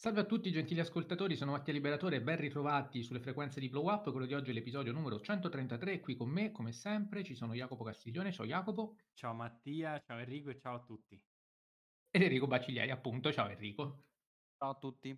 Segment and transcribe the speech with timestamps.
[0.00, 3.86] Salve a tutti gentili ascoltatori, sono Mattia Liberatore e ben ritrovati sulle frequenze di Blow
[3.92, 4.10] Up.
[4.10, 6.00] Quello di oggi è l'episodio numero 133.
[6.00, 8.32] Qui con me, come sempre, ci sono Jacopo Castiglione.
[8.32, 8.96] Ciao Jacopo.
[9.12, 11.22] Ciao Mattia, ciao Enrico e ciao a tutti.
[12.08, 13.30] Ed Enrico Bacigliai, appunto.
[13.30, 14.04] Ciao Enrico.
[14.56, 15.14] Ciao a tutti.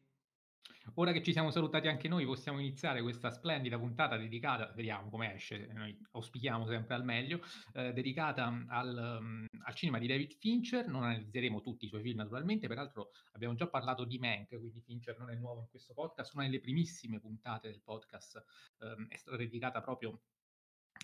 [0.95, 5.35] Ora che ci siamo salutati anche noi, possiamo iniziare questa splendida puntata dedicata, vediamo come
[5.35, 7.41] esce, noi auspichiamo sempre al meglio,
[7.75, 10.89] eh, dedicata al, um, al, cinema di David Fincher.
[10.89, 15.19] Non analizzeremo tutti i suoi film naturalmente, peraltro abbiamo già parlato di Mank, quindi Fincher
[15.19, 16.35] non è nuovo in questo podcast.
[16.35, 18.45] Una delle primissime puntate del podcast
[18.81, 20.20] um, è stata dedicata proprio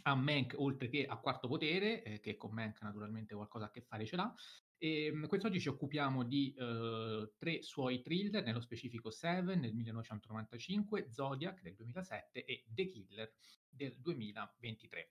[0.02, 3.80] a Mank oltre che a Quarto Potere, eh, che con Mank naturalmente qualcosa a che
[3.80, 4.34] fare ce l'ha.
[4.80, 11.10] E ehm, quest'oggi ci occupiamo di uh, tre suoi thriller, nello specifico Seven nel 1995,
[11.10, 13.34] Zodiac del 2007 e The Killer
[13.68, 15.10] del 2023.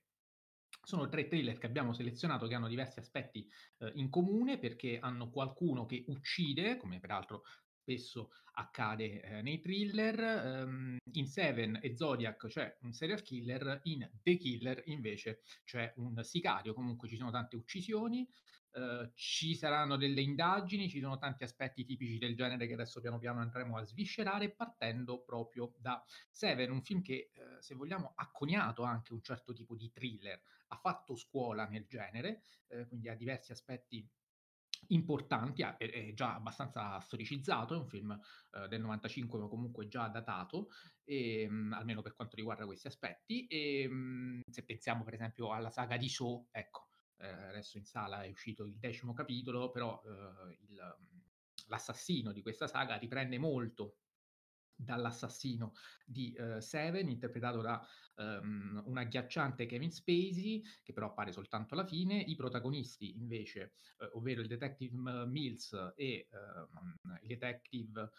[0.82, 3.46] Sono tre thriller che abbiamo selezionato che hanno diversi aspetti
[3.78, 7.44] uh, in comune perché hanno qualcuno che uccide, come peraltro
[7.88, 10.64] spesso accade eh, nei thriller.
[10.66, 16.22] Um, in Seven e Zodiac c'è un serial killer, in The Killer invece c'è un
[16.22, 18.28] sicario, comunque ci sono tante uccisioni,
[18.72, 23.18] uh, ci saranno delle indagini, ci sono tanti aspetti tipici del genere che adesso piano
[23.18, 28.30] piano andremo a sviscerare, partendo proprio da Seven, un film che, uh, se vogliamo, ha
[28.30, 33.14] coniato anche un certo tipo di thriller, ha fatto scuola nel genere, eh, quindi ha
[33.16, 34.08] diversi aspetti
[34.88, 38.18] importanti, è, già abbastanza storicizzato, è un film
[38.52, 40.68] eh, del 95 ma comunque già datato,
[41.04, 45.14] e, ehm, mh, almeno per quanto riguarda questi aspetti, e ehm, mh, se pensiamo per
[45.14, 46.87] esempio alla saga di Saw, ecco,
[47.18, 50.96] eh, adesso in sala è uscito il decimo capitolo, però eh, il,
[51.68, 53.98] l'assassino di questa saga riprende molto
[54.78, 55.72] dall'assassino
[56.06, 61.84] di uh, Seven, interpretato da um, un agghiacciante Kevin Spacey, che però appare soltanto alla
[61.84, 62.20] fine.
[62.20, 68.10] I protagonisti, invece, uh, ovvero il detective Mills e uh, il detective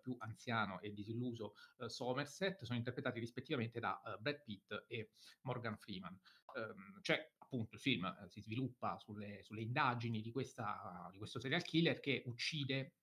[0.00, 1.54] più anziano e disilluso
[1.88, 6.16] Somerset, sono interpretati rispettivamente da Brad Pitt e Morgan Freeman.
[6.54, 11.62] Um, cioè, appunto, il film si sviluppa sulle, sulle indagini di, questa, di questo serial
[11.62, 12.96] killer che uccide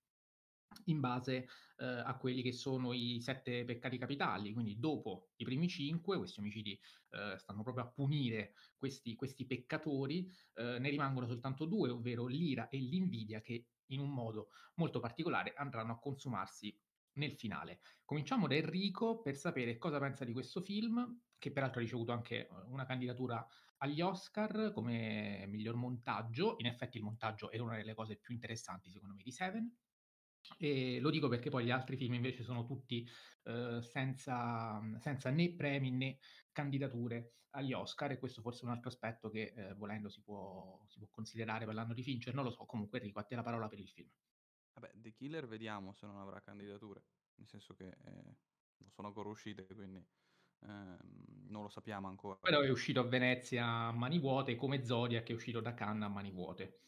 [0.86, 4.52] in base eh, a quelli che sono i sette peccati capitali.
[4.52, 6.78] Quindi dopo i primi cinque, questi omicidi
[7.10, 12.68] eh, stanno proprio a punire questi, questi peccatori, eh, ne rimangono soltanto due, ovvero l'ira
[12.68, 16.74] e l'invidia che in un modo molto particolare andranno a consumarsi
[17.14, 17.80] nel finale.
[18.04, 22.48] Cominciamo da Enrico per sapere cosa pensa di questo film, che peraltro ha ricevuto anche
[22.68, 23.46] una candidatura
[23.82, 26.54] agli Oscar come miglior montaggio.
[26.58, 29.76] In effetti il montaggio è una delle cose più interessanti secondo me di Seven.
[30.58, 33.06] E lo dico perché poi gli altri film invece sono tutti
[33.44, 36.18] eh, senza, senza, né premi né
[36.50, 40.84] candidature agli Oscar e questo forse è un altro aspetto che eh, volendo si può,
[40.88, 43.42] si può, considerare per l'anno di Fincher, non lo so, comunque Enrico a te la
[43.42, 44.10] parola per il film.
[44.74, 47.04] Vabbè, The Killer vediamo se non avrà candidature,
[47.36, 48.36] nel senso che eh,
[48.78, 50.04] non sono ancora uscite, quindi
[50.66, 52.38] non lo sappiamo ancora.
[52.40, 56.08] Però è uscito a Venezia a mani vuote, come Zodiac è uscito da Cannes a
[56.08, 56.78] mani vuote.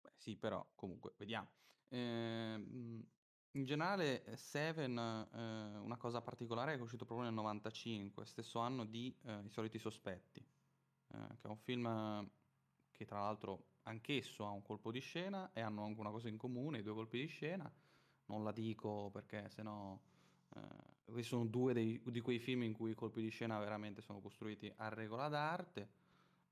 [0.00, 1.48] Beh, sì, però comunque vediamo.
[1.88, 3.06] Ehm,
[3.52, 8.24] in generale eh, Seven, ehm, una cosa particolare è che è uscito proprio nel 95,
[8.24, 12.30] stesso anno di eh, I soliti sospetti, eh, che è un film
[12.92, 16.36] che tra l'altro anch'esso ha un colpo di scena e hanno anche una cosa in
[16.36, 17.72] comune, i due colpi di scena.
[18.26, 19.98] Non la dico perché sennò
[20.54, 20.60] eh,
[21.10, 24.20] questi sono due dei- di quei film in cui i colpi di scena veramente sono
[24.20, 25.88] costruiti a regola d'arte.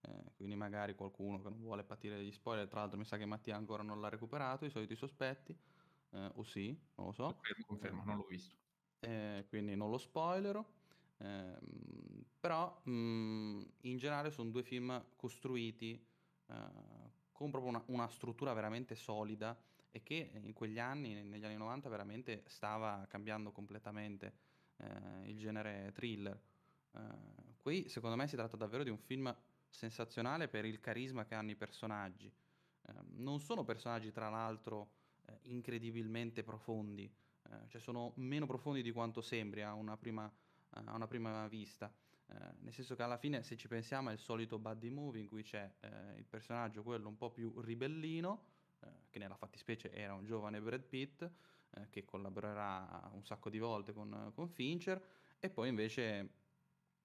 [0.00, 3.26] Eh, quindi magari qualcuno che non vuole patire degli spoiler, tra l'altro mi sa che
[3.26, 5.56] Mattia ancora non l'ha recuperato, i soliti sospetti,
[6.10, 7.24] eh, o sì, non lo so.
[7.34, 8.56] Confermo, confermo, non l'ho visto.
[9.00, 10.64] Eh, quindi non lo spoilerò.
[11.18, 16.06] Ehm, però mh, mm, in generale sono due film costruiti
[16.46, 16.54] eh,
[17.32, 19.60] con proprio una, una, struttura veramente solida
[19.90, 24.46] e che in quegli anni, negli anni 90, veramente stava cambiando completamente
[24.78, 26.40] eh, il genere thriller.
[26.92, 27.00] Eh,
[27.58, 29.34] qui secondo me si tratta davvero di un film
[29.68, 32.26] sensazionale per il carisma che hanno i personaggi.
[32.26, 34.90] Eh, non sono personaggi, tra l'altro,
[35.26, 40.30] eh, incredibilmente profondi, eh, cioè sono meno profondi di quanto sembri a una prima,
[40.70, 41.92] a una prima vista.
[42.30, 45.28] Eh, nel senso che alla fine, se ci pensiamo, è il solito buddy movie in
[45.28, 48.42] cui c'è eh, il personaggio, quello un po' più ribellino,
[48.80, 51.28] eh, che nella fattispecie era un giovane Brad Pitt,
[51.90, 55.02] che collaborerà un sacco di volte con, con Fincher,
[55.38, 56.30] e poi invece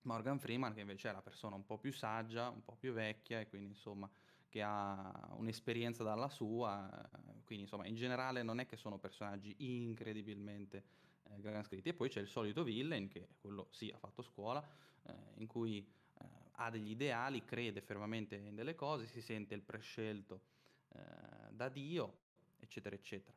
[0.01, 3.39] Morgan Freeman che invece è la persona un po' più saggia, un po' più vecchia
[3.39, 4.09] e quindi insomma
[4.49, 7.09] che ha un'esperienza dalla sua,
[7.43, 10.83] quindi insomma in generale non è che sono personaggi incredibilmente
[11.23, 11.89] eh, gran scritti.
[11.89, 14.63] E poi c'è il solito villain che quello sì ha fatto scuola,
[15.03, 19.63] eh, in cui eh, ha degli ideali, crede fermamente in delle cose, si sente il
[19.63, 20.41] prescelto
[20.89, 21.01] eh,
[21.49, 22.17] da Dio,
[22.59, 23.35] eccetera eccetera.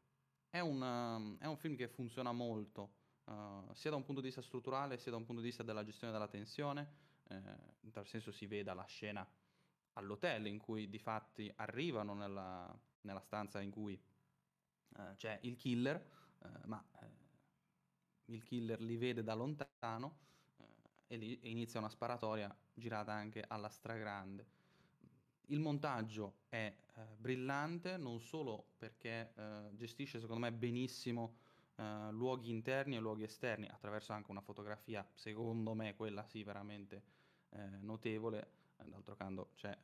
[0.56, 2.94] È un, è un film che funziona molto,
[3.24, 5.84] uh, sia da un punto di vista strutturale, sia da un punto di vista della
[5.84, 7.04] gestione della tensione.
[7.28, 7.42] Eh,
[7.80, 9.28] in tal senso si veda la scena
[9.94, 14.00] all'hotel in cui di fatti arrivano nella, nella stanza in cui
[14.96, 15.96] eh, c'è il killer,
[16.42, 16.82] eh, ma
[18.26, 20.18] il killer li vede da lontano
[21.06, 24.55] e lì inizia una sparatoria girata anche alla stragrande.
[25.46, 31.44] Il montaggio è eh, brillante non solo perché eh, gestisce secondo me benissimo
[31.78, 37.02] luoghi interni e luoghi esterni attraverso anche una fotografia, secondo me quella sì veramente
[37.80, 38.48] notevole,
[38.82, 39.76] d'altro canto c'è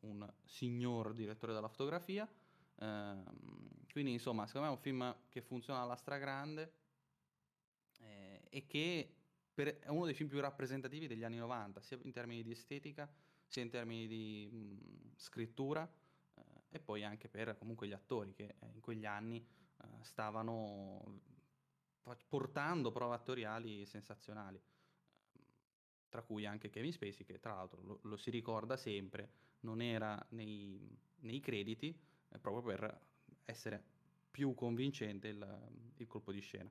[0.00, 2.26] un signor direttore della fotografia,
[2.80, 3.24] Ehm,
[3.90, 6.72] quindi insomma, secondo me è un film che funziona alla stragrande
[8.00, 9.14] eh, e che
[9.52, 13.10] per, è uno dei film più rappresentativi degli anni 90, sia in termini di estetica,
[13.48, 15.90] sia in termini di mh, scrittura
[16.34, 21.20] eh, e poi anche per comunque gli attori che eh, in quegli anni eh, stavano
[22.26, 24.58] portando prove attoriali sensazionali
[26.08, 29.30] tra cui anche Kevin Spacey, che tra l'altro lo, lo si ricorda sempre,
[29.60, 31.96] non era nei, nei crediti,
[32.28, 33.00] eh, proprio per
[33.44, 33.82] essere
[34.30, 36.70] più convincente il, il colpo di scena.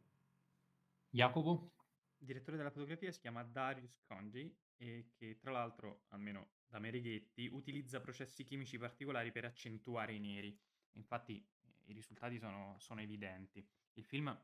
[1.10, 1.74] Jacopo?
[2.18, 8.00] Direttore della fotografia si chiama Darius Conji e che tra l'altro, almeno da Mereghetti, utilizza
[8.00, 10.58] processi chimici particolari per accentuare i neri.
[10.94, 11.46] Infatti
[11.86, 13.66] i risultati sono, sono evidenti.
[13.94, 14.38] Il film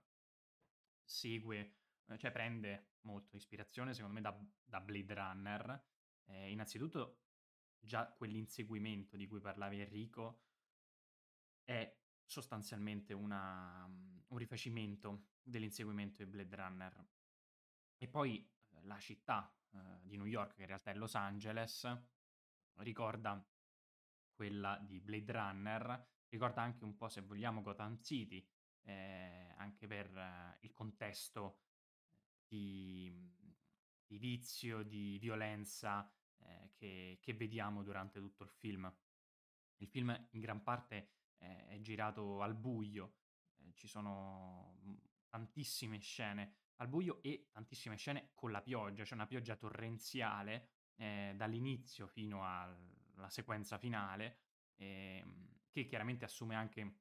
[1.03, 1.75] segue,
[2.07, 5.85] eh, cioè prende molto ispirazione secondo me da, da Blade Runner.
[6.25, 7.19] Eh, innanzitutto
[7.79, 10.45] già quell'inseguimento di cui parlava Enrico
[11.65, 17.07] è sostanzialmente una, un rifacimento dell'inseguimento di Blade Runner.
[17.97, 21.85] E poi eh, la città eh, di New York, che in realtà è Los Angeles,
[22.77, 23.45] ricorda
[24.31, 28.45] quella di Blade Runner, ricorda anche un po', se vogliamo, Gotham City,
[28.81, 31.59] eh, anche per eh, il contesto
[32.47, 33.11] di,
[34.05, 38.91] di, vizio, di violenza eh, che, che vediamo durante tutto il film.
[39.77, 43.15] Il film in gran parte è girato al buio,
[43.57, 49.13] eh, ci sono mhmm, tantissime scene al buio e tantissime scene con la pioggia, c'è
[49.13, 54.39] una pioggia torrenziale eh, dall'inizio fino alla sequenza finale,
[54.75, 56.95] ehm, che chiaramente assume anche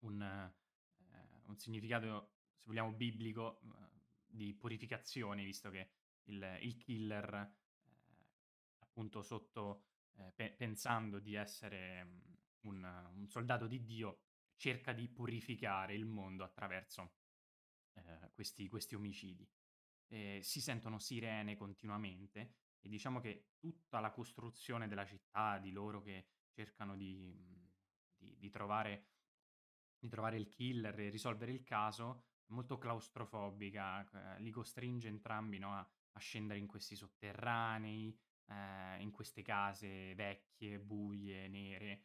[0.00, 3.60] un, eh, un significato, se vogliamo, biblico
[4.26, 5.90] di purificazione, visto che
[6.24, 7.50] il, il killer, eh,
[8.80, 9.84] appunto sotto,
[10.16, 14.20] eh, pe- pensando di essere mhmm, un, un soldato di Dio
[14.56, 17.14] cerca di purificare il mondo attraverso
[17.94, 19.48] eh, questi, questi, omicidi.
[20.08, 26.00] Eh, si sentono sirene continuamente e diciamo che tutta la costruzione della città, di loro
[26.00, 27.36] che cercano di,
[28.16, 29.08] di, di, trovare,
[29.98, 35.58] di trovare, il killer e risolvere il caso, è molto claustrofobica, eh, li costringe entrambi
[35.58, 38.16] no, a, a, scendere in questi sotterranei,
[38.46, 42.04] eh, in queste case vecchie, buie, nere,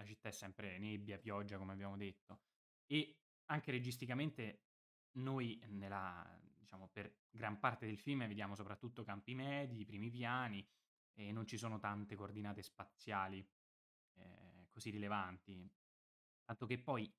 [0.00, 2.40] la città è sempre nebbia, pioggia, come abbiamo detto.
[2.86, 4.64] E anche registicamente
[5.12, 10.64] noi nella, diciamo, per gran parte del film vediamo soprattutto campi medi, primi piani
[11.14, 13.46] e non ci sono tante coordinate spaziali
[14.14, 15.68] eh, così rilevanti.
[16.44, 17.12] Tanto che poi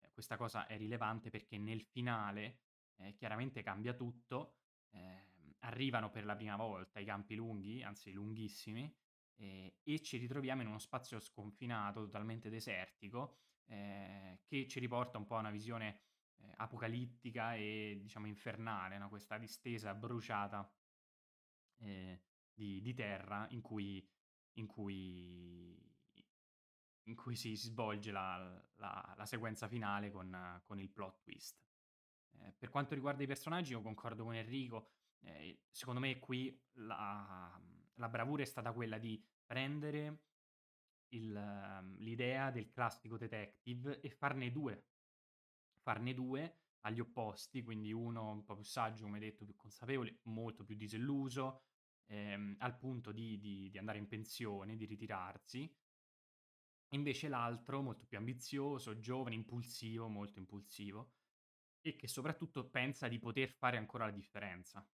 [0.00, 2.60] eh, questa cosa è rilevante perché nel finale
[2.96, 4.58] eh, chiaramente cambia tutto,
[4.90, 8.94] ehm, arrivano per la prima volta i campi lunghi, anzi lunghissimi,
[9.36, 15.34] e ci ritroviamo in uno spazio sconfinato, totalmente desertico, eh, che ci riporta un po'
[15.34, 16.02] a una visione
[16.38, 19.08] eh, apocalittica e diciamo infernale, no?
[19.08, 20.70] questa distesa bruciata
[21.78, 22.22] eh,
[22.52, 24.06] di, di, terra in cui,
[24.54, 25.76] in cui,
[27.04, 31.62] in cui si, svolge la, la, la, sequenza finale con, con il plot twist.
[32.40, 37.60] Eh, per quanto riguarda i personaggi, io concordo con Enrico, eh, secondo me qui la,
[37.94, 40.22] la bravura è stata quella di prendere
[41.08, 44.84] il, l'idea del classico detective e farne due.
[45.84, 50.64] Farne due agli opposti, quindi uno un po' più saggio, come detto, più consapevole, molto
[50.64, 51.62] più disilluso,
[52.06, 55.72] ehm, al punto di, di, di andare in pensione, di ritirarsi.
[56.94, 61.16] Invece l'altro molto più ambizioso, giovane, impulsivo, molto impulsivo,
[61.82, 64.88] e che soprattutto pensa di poter fare ancora la differenza.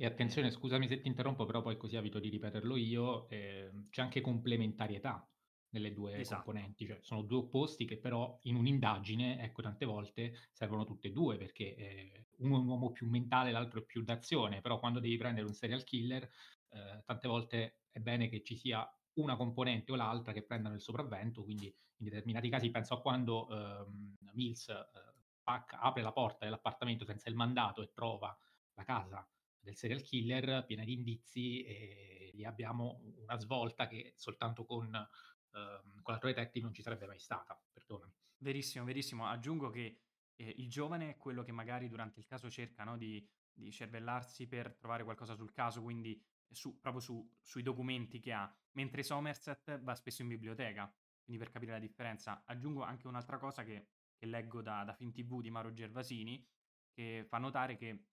[0.00, 4.02] E attenzione, scusami se ti interrompo, però poi così evito di ripeterlo io, ehm, c'è
[4.02, 5.28] anche complementarietà
[5.70, 6.44] nelle due Esatto.
[6.44, 11.12] componenti, cioè sono due opposti che però in un'indagine, ecco, tante volte servono tutte e
[11.12, 15.00] due perché eh, uno è un uomo più mentale, l'altro è più d'azione, però quando
[15.00, 16.22] devi prendere un serial killer,
[16.70, 20.80] eh, tante volte è bene che ci sia una componente o l'altra che prendano il
[20.80, 24.86] sopravvento, quindi in determinati casi penso a quando ehm, Mills eh,
[25.44, 28.36] apre la porta dell'appartamento senza il mandato e trova
[28.74, 29.28] la casa
[29.60, 34.90] del serial killer piena di indizi e lì abbiamo una svolta che soltanto con,
[35.52, 38.12] ehm, con la True Detective non ci sarebbe mai stata, perdonami.
[38.38, 39.26] Verissimo, verissimo.
[39.26, 40.02] Aggiungo che
[40.36, 44.46] eh, il giovane è quello che magari durante il caso cerca no, di, di cervellarsi
[44.46, 49.80] per trovare qualcosa sul caso, quindi su, proprio su, sui documenti che ha, mentre Somerset
[49.80, 50.92] va spesso in biblioteca,
[51.24, 52.44] quindi per capire la differenza.
[52.46, 56.46] Aggiungo anche un'altra cosa che, che leggo da, da Film TV di Maro Gervasini,
[56.92, 58.06] che fa notare che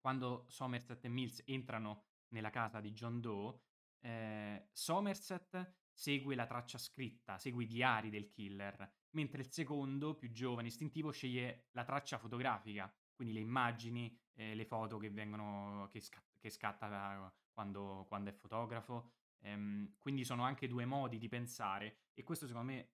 [0.00, 3.58] quando Somerset e Mills entrano nella casa di John Doe,
[4.00, 10.30] eh, Somerset segue la traccia scritta, segue i diari del killer, mentre il secondo, più
[10.32, 16.00] giovane, istintivo, sceglie la traccia fotografica, quindi le immagini, eh, le foto che vengono, che,
[16.00, 19.10] sca- che scatta quando, quando, è fotografo.
[19.40, 22.92] Ehm, quindi sono anche due modi di pensare e questo secondo me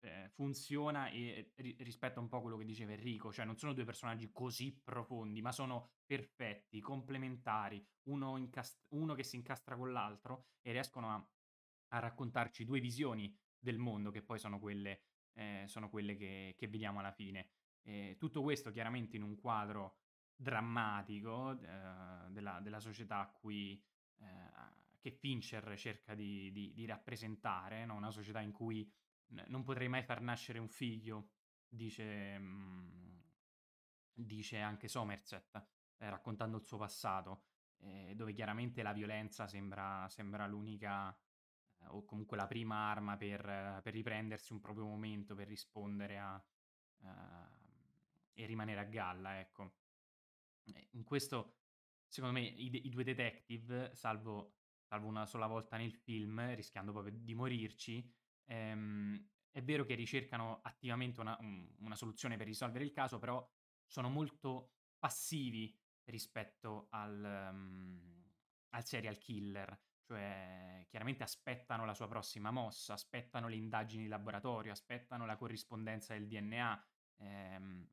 [0.00, 3.84] eh, funziona e ri- rispetta un po' quello che diceva Enrico, cioè non sono due
[3.84, 10.48] personaggi così profondi, ma sono perfetti, complementari, uno, incast- uno che si incastra con l'altro
[10.60, 11.28] e riescono a,
[11.94, 15.00] a, raccontarci due visioni del mondo che poi sono quelle,
[15.34, 17.48] eh, sono quelle che, che, vediamo alla fine.
[17.82, 19.98] Eh, tutto questo chiaramente in un quadro
[20.36, 23.82] drammatico eh, della, della, società a cui
[24.18, 24.24] eh,
[24.98, 27.94] che Fincher cerca di, di, di rappresentare, no?
[27.94, 28.90] una società in cui
[29.48, 31.30] non potrei mai far nascere un figlio,
[31.68, 33.22] dice, mh,
[34.14, 35.66] dice anche Somerset,
[35.98, 37.44] eh, raccontando il suo passato,
[37.78, 41.16] eh, dove chiaramente la violenza sembra, sembra l'unica
[41.88, 46.44] o comunque la prima arma per, per, riprendersi un proprio momento, per rispondere a,
[48.32, 49.74] e rimanere a galla, ecco.
[50.92, 51.58] In questo,
[52.08, 57.14] secondo me, i, i due detective, salvo, salvo una sola volta nel film, rischiando proprio
[57.16, 58.12] di morirci,
[58.46, 63.46] Ehm, è vero che ricercano attivamente una, un, una soluzione per risolvere il caso, però
[63.86, 68.24] sono molto passivi rispetto al, um,
[68.70, 74.72] al serial killer, cioè chiaramente aspettano la sua prossima mossa, aspettano le indagini di laboratorio,
[74.72, 76.86] aspettano la corrispondenza del DNA.
[77.18, 77.88] Ehm,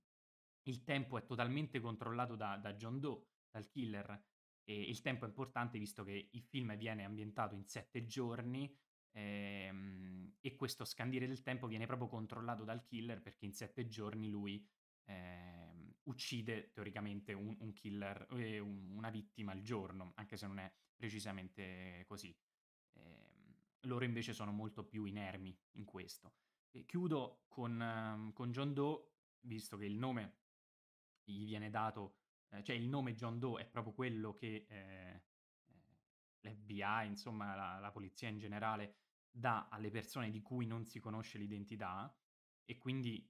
[0.64, 4.26] il tempo è totalmente controllato da, da John Doe, dal killer,
[4.64, 8.78] e il tempo è importante visto che il film viene ambientato in sette giorni,
[9.14, 14.30] Ehm, e questo scandire del tempo viene proprio controllato dal killer perché in sette giorni
[14.30, 14.66] lui
[15.06, 20.60] ehm, uccide teoricamente un, un killer, eh, un, una vittima al giorno, anche se non
[20.60, 22.32] è precisamente così.
[22.94, 23.56] Ehm,
[23.86, 26.36] loro invece sono molto più inermi in questo.
[26.70, 29.04] E chiudo con, um, con John Doe,
[29.42, 30.36] visto che il nome
[31.24, 35.24] gli viene dato, eh, cioè il nome John Doe è proprio quello che eh,
[36.42, 38.98] l'FBI, insomma la, la polizia in generale,
[39.32, 42.16] dà alle persone di cui non si conosce l'identità
[42.64, 43.28] e quindi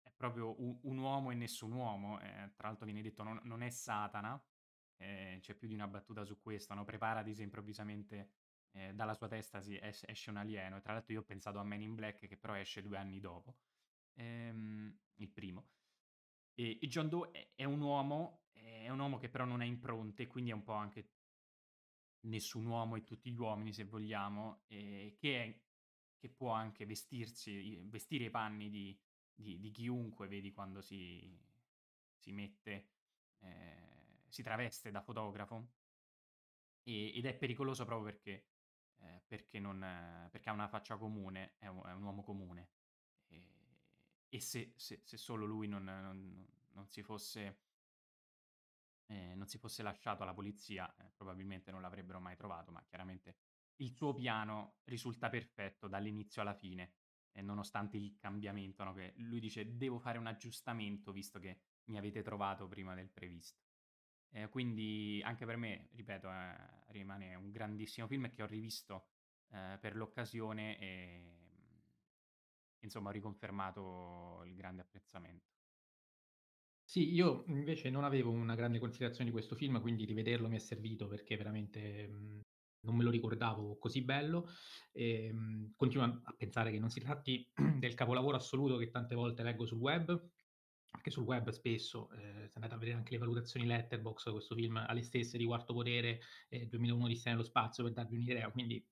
[0.00, 2.20] è proprio un, un uomo e nessun uomo.
[2.20, 4.40] Eh, tra l'altro viene detto non, non è Satana,
[5.00, 6.84] eh, c'è più di una battuta su questo, no?
[6.84, 8.30] preparati se improvvisamente
[8.72, 10.76] eh, dalla sua testa si es- esce un alieno.
[10.76, 13.18] E tra l'altro io ho pensato a Man in Black che però esce due anni
[13.20, 13.56] dopo,
[14.14, 15.68] ehm, il primo.
[16.54, 19.64] E, e John Doe è, è, un uomo, è un uomo che però non ha
[19.64, 21.08] impronte, quindi è un po' anche
[22.22, 25.60] nessun uomo e tutti gli uomini, se vogliamo, eh, che, è,
[26.18, 28.98] che, può anche vestirsi, vestire i panni di,
[29.34, 31.34] di, di chiunque, vedi quando si,
[32.16, 32.88] si mette,
[33.38, 33.99] eh,
[34.30, 35.68] si traveste da fotografo,
[36.82, 38.46] e, ed è pericoloso proprio perché,
[39.00, 39.78] eh, perché, non,
[40.30, 42.70] perché, ha una faccia comune, è un, è un uomo comune.
[43.28, 43.44] E,
[44.28, 47.68] e se, se, se, solo lui non, non, non si fosse
[49.10, 53.36] eh, non si fosse lasciato alla polizia, eh, probabilmente non l'avrebbero mai trovato, ma chiaramente
[53.76, 56.92] il suo piano risulta perfetto dall'inizio alla fine,
[57.32, 58.94] eh, nonostante il cambiamento, no?
[58.94, 63.69] che lui dice devo fare un aggiustamento visto che mi avete trovato prima del previsto.
[64.32, 69.08] Eh, quindi anche per me, ripeto, eh, rimane un grandissimo film che ho rivisto
[69.48, 71.38] eh, per l'occasione e
[72.80, 75.52] insomma ho riconfermato il grande apprezzamento.
[76.84, 80.58] Sì, io invece non avevo una grande considerazione di questo film, quindi rivederlo mi è
[80.58, 82.40] servito perché veramente mh,
[82.80, 84.48] non me lo ricordavo così bello.
[84.90, 89.44] E, mh, continuo a pensare che non si tratti del capolavoro assoluto che tante volte
[89.44, 90.20] leggo sul web,
[90.90, 94.76] anche sul web spesso, eh, se andate a vedere anche le valutazioni Letterboxd, questo film
[94.76, 98.84] ha le stesse di Quarto Potere e 2001 di nello spazio per darvi un'idea, quindi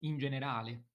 [0.00, 0.88] in generale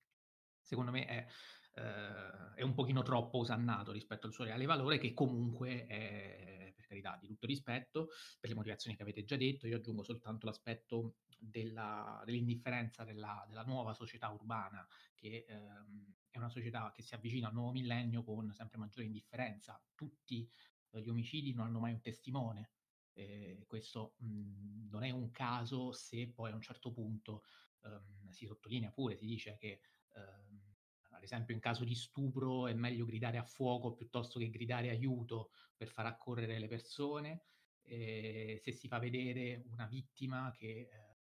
[0.61, 1.27] secondo me è
[1.73, 6.85] eh, è un pochino troppo osannato rispetto al suo reale valore, che comunque è, per
[6.85, 9.67] carità, di tutto rispetto, per le motivazioni che avete già detto.
[9.67, 16.49] Io aggiungo soltanto l'aspetto della, dell'indifferenza della, della, nuova società urbana che ehm, è una
[16.49, 19.83] società che si avvicina al nuovo millennio con sempre maggiore indifferenza.
[19.93, 20.49] Tutti
[20.89, 22.71] gli omicidi non hanno mai un testimone.
[23.13, 27.43] Eh, questo mh, mhmm, non è un caso se poi a un certo punto
[27.83, 29.81] ehm, si sottolinea pure, si dice che
[30.15, 30.75] ehm,
[31.09, 35.51] ad esempio in caso di stupro è meglio gridare a fuoco piuttosto che gridare aiuto
[35.75, 37.43] per far accorrere le persone.
[37.83, 41.17] Eh, se si fa vedere una vittima che eh,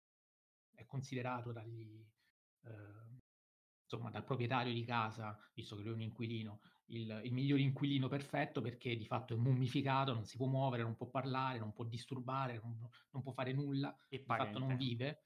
[0.74, 2.05] è considerato dagli,
[2.63, 3.21] eh,
[3.95, 8.07] insomma, dal proprietario di casa, visto che lui è un inquilino, il, il, miglior inquilino
[8.07, 11.83] perfetto perché di fatto è mummificato, non si può muovere, non può parlare, non può
[11.85, 15.23] disturbare, non, non può fare nulla, e di fatto non vive,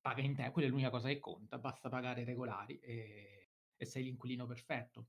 [0.00, 4.04] paga in te, quella è l'unica cosa che conta, basta pagare regolari e, e sei
[4.04, 5.08] l'inquilino perfetto.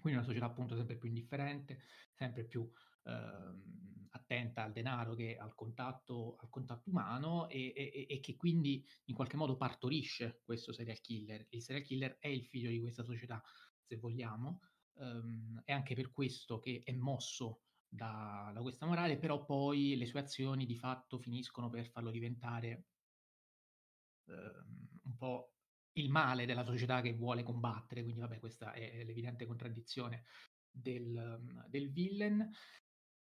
[0.00, 1.80] Quindi una società appunto sempre più indifferente,
[2.12, 2.70] sempre più
[3.04, 9.14] attenta al denaro che al contatto, al contatto umano e, e, e, che quindi in
[9.14, 11.46] qualche modo partorisce questo serial killer.
[11.50, 13.42] Il serial killer è il figlio di questa società,
[13.82, 14.60] se vogliamo,
[14.94, 20.06] um, è anche per questo che è mosso da, da, questa morale, però poi le
[20.06, 22.86] sue azioni di fatto finiscono per farlo diventare
[24.24, 25.52] um, un po'
[25.96, 30.24] il male della società che vuole combattere, quindi vabbè questa è l'evidente contraddizione
[30.70, 32.50] del, del villain.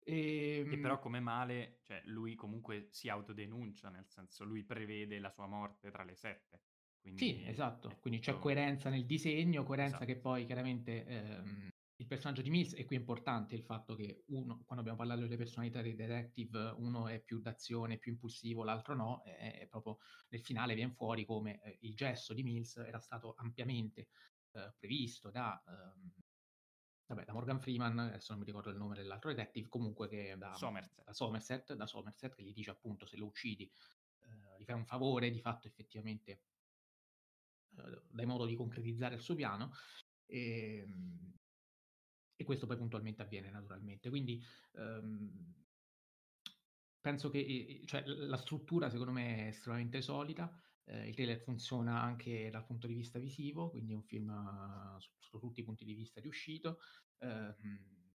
[0.09, 5.31] E, che però come male, cioè lui comunque si autodenuncia, nel senso lui prevede la
[5.31, 6.63] sua morte tra le sette.
[7.01, 10.13] Quindi, sì, esatto, quindi c'è coerenza nel disegno, coerenza esatto.
[10.13, 14.23] che poi chiaramente ehm, il personaggio di Mills, e qui è importante il fatto che
[14.29, 18.95] uno, quando abbiamo parlato delle personalità dei detective, uno è più d'azione, più impulsivo, l'altro
[18.95, 19.99] no, è, è proprio
[20.29, 24.09] nel finale viene fuori come eh, il gesto di Mills era stato ampiamente
[24.53, 26.13] eh, previsto da, ehm,
[27.09, 30.55] vabbè, da Morgan Freeman, adesso non mi ricordo il nome dell'altro detective, comunque che da
[30.55, 33.71] Somerset, da Somerset, da Somerset che gli dice appunto se lo uccidi
[34.21, 36.43] eh, gli fai un favore, di fatto effettivamente
[37.77, 39.73] eh, dai modo di concretizzare il suo piano.
[40.27, 41.37] E, ehm,
[42.41, 44.09] e questo poi puntualmente avviene naturalmente.
[44.11, 44.41] Quindi
[44.75, 45.55] ehm,
[47.01, 50.49] penso che cioè, la struttura secondo me è estremamente solida.
[50.89, 54.99] Eh, il trailer funziona anche dal punto di vista visivo, quindi è un film uh,
[54.99, 56.79] sotto tutti i punti di vista riuscito.
[57.19, 57.55] Eh,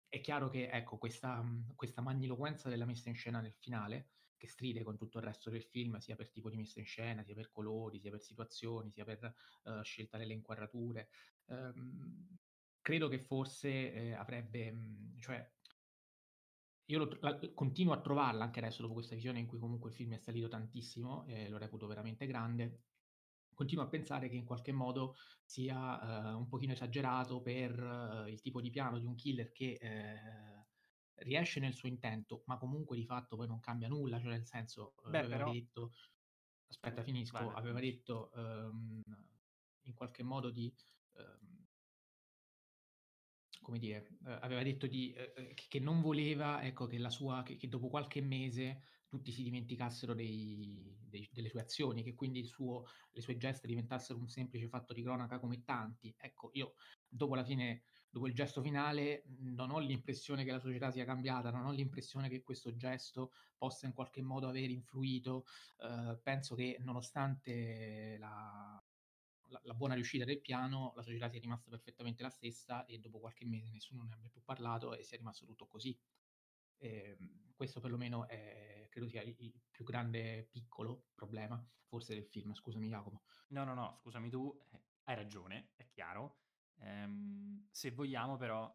[0.07, 1.43] è chiaro che ecco, questa,
[1.75, 5.63] questa magniloquenza della messa in scena nel finale che stride con tutto il resto del
[5.63, 9.03] film, sia per tipo di messa in scena, sia per colori, sia per situazioni, sia
[9.03, 11.09] per uh, scelta delle inquadrature.
[11.45, 12.37] Um,
[12.79, 15.51] credo che forse eh, avrebbe, mh, cioè,
[16.89, 19.95] io lo, la, continuo a trovarla anche adesso dopo questa visione in cui comunque il
[19.95, 22.81] film è salito tantissimo, e lo reputo veramente grande,
[23.53, 28.41] continuo a pensare che in qualche modo sia uh, un pochino esagerato per uh, il
[28.41, 30.65] tipo di piano di un killer che eh,
[31.25, 34.95] riesce nel suo intento, ma comunque di fatto poi non cambia nulla, cioè nel senso,
[35.05, 35.51] eh, Beh, aveva però...
[35.51, 35.91] detto,
[36.67, 37.57] aspetta finisco, vale.
[37.59, 39.01] aveva detto um,
[39.81, 40.73] in qualche modo di,
[41.17, 41.48] um,
[43.69, 47.67] come dire, uh, aveva detto di, uh, che non voleva, ecco, che sua, che, che
[47.67, 53.21] dopo qualche mese tutti si dimenticassero dei, dei, delle sue azioni, che quindi suo, le
[53.21, 56.13] sue gesta diventassero un semplice fatto di cronaca come tanti.
[56.17, 56.73] Ecco, io
[57.07, 61.51] dopo la fine dopo il gesto finale non ho l'impressione che la società sia cambiata,
[61.51, 65.45] non ho l'impressione che questo gesto possa in qualche modo aver influito.
[65.79, 68.83] Eh, penso che nonostante la,
[69.49, 73.19] la, la, buona riuscita del piano, la società sia rimasta perfettamente la stessa e dopo
[73.19, 75.97] qualche mese nessuno ne abbia più parlato e sia rimasto tutto così.
[76.77, 77.17] Eh,
[77.53, 82.53] questo perlomeno è, credo sia il, il più grande piccolo problema, forse del film.
[82.53, 83.23] Scusami Jacopo.
[83.49, 86.39] No, no, no, scusami tu, eh, hai ragione, è chiaro
[86.81, 88.73] Ehm, se vogliamo però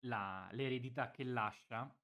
[0.00, 1.94] la, l'eredità che lascia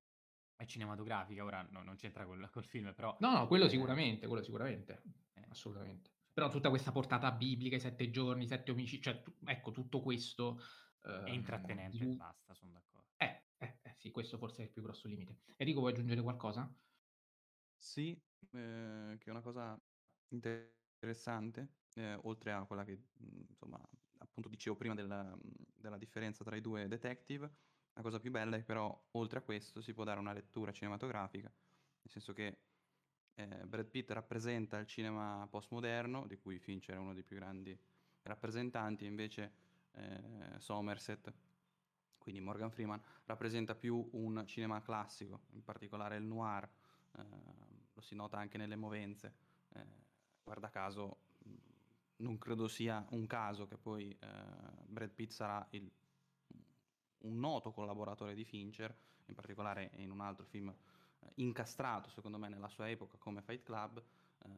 [0.55, 3.17] è cinematografica, ora no, non c'entra col, col, film, però...
[3.21, 5.03] No, no, quello eh, sicuramente, quello sicuramente,
[5.35, 6.15] eh, assolutamente.
[6.37, 10.03] Però tutta questa portata biblica, i sette giorni, i sette omicidi, cioè tu, ecco, tutto
[10.03, 10.61] questo...
[11.01, 12.15] Eh, è intrattenente, lui...
[12.15, 13.15] basta, sono d'accordo.
[13.17, 15.39] Eh, eh, eh, sì, questo forse è il più grosso limite.
[15.57, 16.71] Enrico, vuoi aggiungere qualcosa?
[17.79, 18.11] Sì,
[18.51, 19.83] eh, che è una cosa
[20.29, 23.05] interessante, eh, oltre a quella che,
[23.49, 23.81] insomma,
[24.19, 27.51] appunto dicevo prima della, della differenza tra i due detective,
[27.95, 30.71] la cosa più bella è che però oltre a questo si può dare una lettura
[30.71, 32.61] cinematografica, nel senso che
[33.37, 37.79] eh, Brad Pitt rappresenta il cinema postmoderno, di cui Fincher è uno dei più grandi
[38.23, 39.53] rappresentanti, invece
[39.93, 41.33] eh, Somerset,
[42.19, 46.69] quindi Morgan Freeman, rappresenta più un cinema classico, in particolare il noir,
[47.13, 47.23] eh,
[47.93, 49.35] lo si nota anche nelle movenze.
[49.75, 49.85] Eh,
[50.43, 51.19] guarda caso,
[52.17, 54.27] non credo sia un caso che poi eh,
[54.87, 55.91] Brad Pitt sarà il,
[57.19, 58.97] un noto collaboratore di Fincher,
[59.27, 60.75] in particolare in un altro film
[61.37, 64.03] incastrato secondo me nella sua epoca come Fight Club.
[64.45, 64.49] Eh,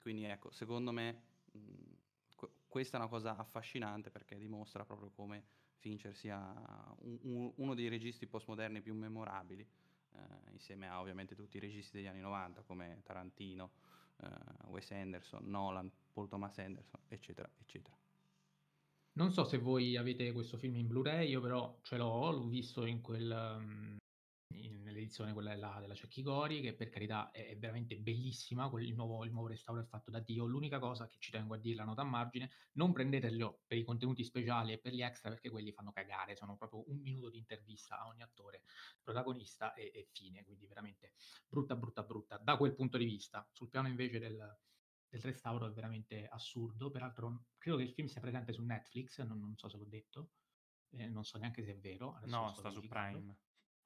[0.00, 1.58] quindi ecco, secondo me mh,
[2.68, 5.44] questa è una cosa affascinante perché dimostra proprio come
[5.78, 6.38] Fincher sia
[7.00, 9.66] un- un- uno dei registi postmoderni più memorabili,
[10.12, 13.70] eh, insieme a ovviamente tutti i registi degli anni 90 come Tarantino,
[14.18, 14.28] eh,
[14.68, 17.96] Wes Anderson, Nolan, Paul Thomas Anderson, eccetera, eccetera.
[19.12, 22.84] Non so se voi avete questo film in Blu-ray, io però ce l'ho, l'ho visto
[22.86, 23.98] in quel,
[24.54, 28.86] in- nell'edizione quella della, della Cecchi Gori, che per carità è, è veramente bellissima, quel-
[28.86, 30.44] il nuovo, il nuovo restauro è fatto da Dio.
[30.44, 33.84] L'unica cosa che ci tengo a dire, la nota a margine, non prendetelo per i
[33.84, 37.38] contenuti speciali e per gli extra perché quelli fanno cagare, sono proprio un minuto di
[37.38, 38.62] intervista a ogni attore
[39.02, 41.14] protagonista e, e fine, quindi veramente
[41.48, 42.38] brutta, brutta, brutta.
[42.38, 44.58] Da quel punto di vista, sul piano invece del,
[45.08, 46.90] del restauro è veramente assurdo.
[46.90, 50.32] Peraltro, credo che il film sia presente su Netflix, non, non so se l'ho detto,
[50.90, 52.18] eh, non so neanche se è vero.
[52.26, 52.86] No, sta su.
[52.86, 53.38] Prime.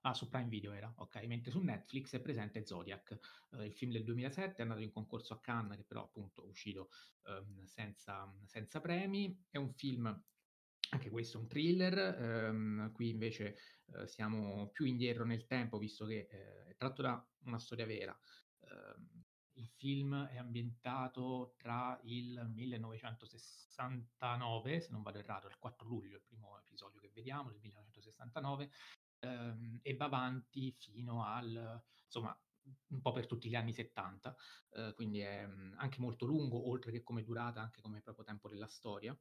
[0.07, 1.23] Ah, su Prime Video era, ok.
[1.25, 3.19] Mentre su Netflix è presente Zodiac,
[3.53, 6.49] eh, il film del 2007, è andato in concorso a Cannes, che però appunto è
[6.49, 6.91] uscito
[7.23, 9.47] ehm, senza, senza premi.
[9.49, 10.05] È un film,
[10.91, 11.97] anche questo, un thriller.
[12.21, 13.57] ehm, qui invece
[13.95, 18.15] eh, siamo più indietro nel tempo, visto che eh, è tratto da una storia vera.
[18.61, 19.25] Ehm,
[19.57, 26.25] il film è ambientato tra il 1969, se non vado errato, il 4 luglio, il
[26.25, 28.71] primo episodio che vediamo, del 1969,
[29.25, 32.39] ehm, e va avanti fino al, insomma,
[32.89, 34.37] un po' per tutti gli anni 70,
[34.71, 38.49] eh, quindi è mm, anche molto lungo, oltre che come durata, anche come proprio tempo
[38.49, 39.19] della storia.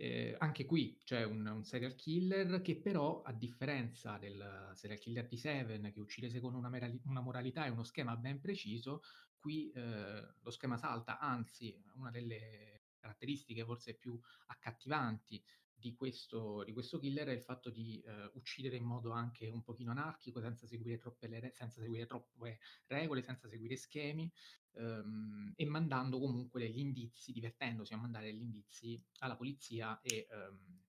[0.00, 5.26] Eh, anche qui c'è un, un serial killer che però, a differenza del serial killer
[5.26, 9.00] di Seven, che uccide secondo una, merali- una moralità e uno schema ben preciso,
[9.36, 15.44] qui eh, lo schema salta, anzi, una delle caratteristiche forse più accattivanti
[15.78, 19.62] di questo, di questo killer è il fatto di eh, uccidere in modo anche un
[19.62, 24.30] pochino anarchico, senza seguire troppe, le senza seguire troppe regole, senza seguire schemi,
[24.72, 30.82] ehm, e mandando comunque degli indizi, divertendosi a mandare degli indizi alla polizia e ehm,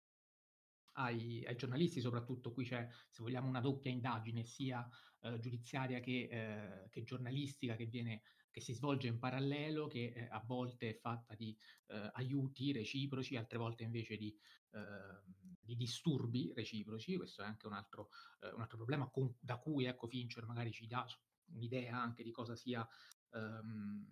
[0.94, 4.88] ai, ai giornalisti, soprattutto qui c'è, se vogliamo, una doppia indagine, sia
[5.22, 10.28] eh, giudiziaria che, eh, che giornalistica, che viene che si svolge in parallelo, che eh,
[10.30, 11.58] a volte è fatta di
[11.88, 14.36] eh, aiuti reciproci, altre volte invece di,
[14.72, 15.24] eh,
[15.60, 17.16] di disturbi reciproci.
[17.18, 18.10] Questo è anche un altro,
[18.42, 21.06] eh, un altro problema con- da cui ecco, Fincher magari ci dà
[21.52, 22.88] un'idea anche di cosa sia,
[23.32, 24.08] ehm,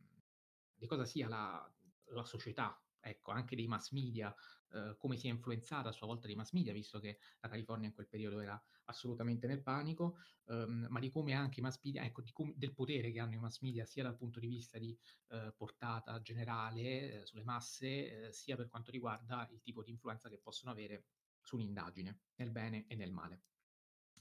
[0.74, 4.34] di cosa sia la, la società, ecco, anche dei mass media,
[4.70, 7.94] eh, come sia influenzata a sua volta dai mass media, visto che la California in
[7.94, 12.22] quel periodo era assolutamente nel panico, ehm, ma di come anche i mass media, ecco,
[12.22, 14.98] di come- del potere che hanno i mass media sia dal punto di vista di
[15.30, 20.30] eh, portata generale eh, sulle masse, eh, sia per quanto riguarda il tipo di influenza
[20.30, 21.08] che possono avere
[21.42, 23.44] su un'indagine, nel bene e nel male.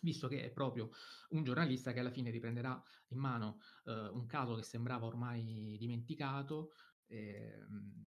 [0.01, 0.90] Visto che è proprio
[1.31, 6.70] un giornalista che alla fine riprenderà in mano eh, un caso che sembrava ormai dimenticato,
[7.07, 8.05] ehm,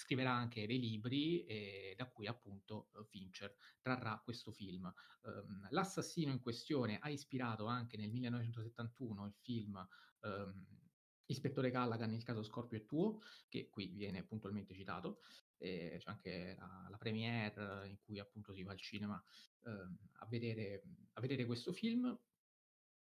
[0.00, 4.92] scriverà anche dei libri e da cui appunto eh, Fincher trarrà questo film.
[5.24, 9.86] Ehm, l'assassino in questione ha ispirato anche nel 1971 il film
[10.22, 10.78] ehm,
[11.26, 15.20] Ispettore Callaghan, il caso Scorpio è tuo, che qui viene puntualmente citato.
[15.58, 19.22] E c'è anche la, la premiere in cui appunto si va al cinema
[19.66, 20.82] ehm, a, vedere,
[21.12, 22.18] a vedere questo film.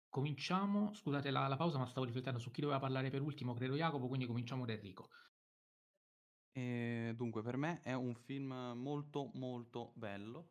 [0.09, 3.75] Cominciamo, scusate la, la pausa, ma stavo riflettendo su chi doveva parlare per ultimo, credo
[3.75, 5.09] Jacopo, quindi cominciamo da Enrico.
[6.59, 10.47] E dunque, per me è un film molto molto bello,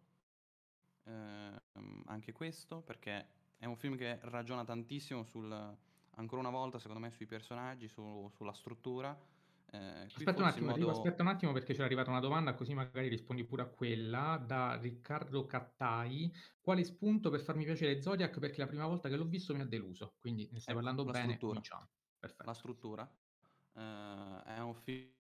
[1.04, 3.26] ehm, anche questo, perché
[3.58, 8.28] è un film che ragiona tantissimo sul, ancora una volta, secondo me, sui personaggi, su-
[8.32, 9.18] sulla struttura.
[9.70, 10.90] Eh, Aspetta un attimo, modo...
[10.90, 14.76] aspetta un attimo perché c'è arrivata una domanda, così magari rispondi pure a quella, da
[14.76, 16.30] Riccardo Cattai.
[16.60, 18.38] Quale spunto per farmi piacere Zodiac?
[18.38, 21.04] Perché la prima volta che l'ho visto mi ha deluso, quindi ne stai Ecco, parlando
[21.04, 21.40] la bene, struttura.
[21.40, 21.88] cominciamo.
[22.42, 23.10] La struttura
[23.74, 25.17] eh, è un fi-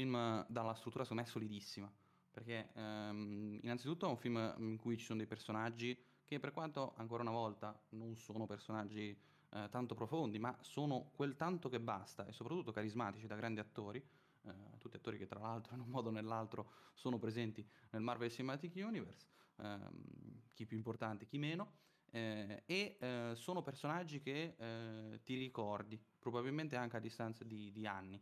[0.00, 1.92] film dalla struttura secondo me solidissima,
[2.30, 6.94] perché ehm, innanzitutto è un film in cui ci sono dei personaggi che per quanto
[6.96, 9.10] ancora una volta non sono personaggi
[9.50, 14.02] eh, tanto profondi, ma sono quel tanto che basta e soprattutto carismatici da grandi attori,
[14.42, 18.30] eh, tutti attori che tra l'altro in un modo o nell'altro sono presenti nel Marvel
[18.30, 19.90] Cinematic Universe, ehm,
[20.54, 21.88] chi più importante, chi meno.
[22.12, 27.86] Eh, e eh, sono personaggi che eh, ti ricordi, probabilmente anche a distanza di, di
[27.86, 28.20] anni.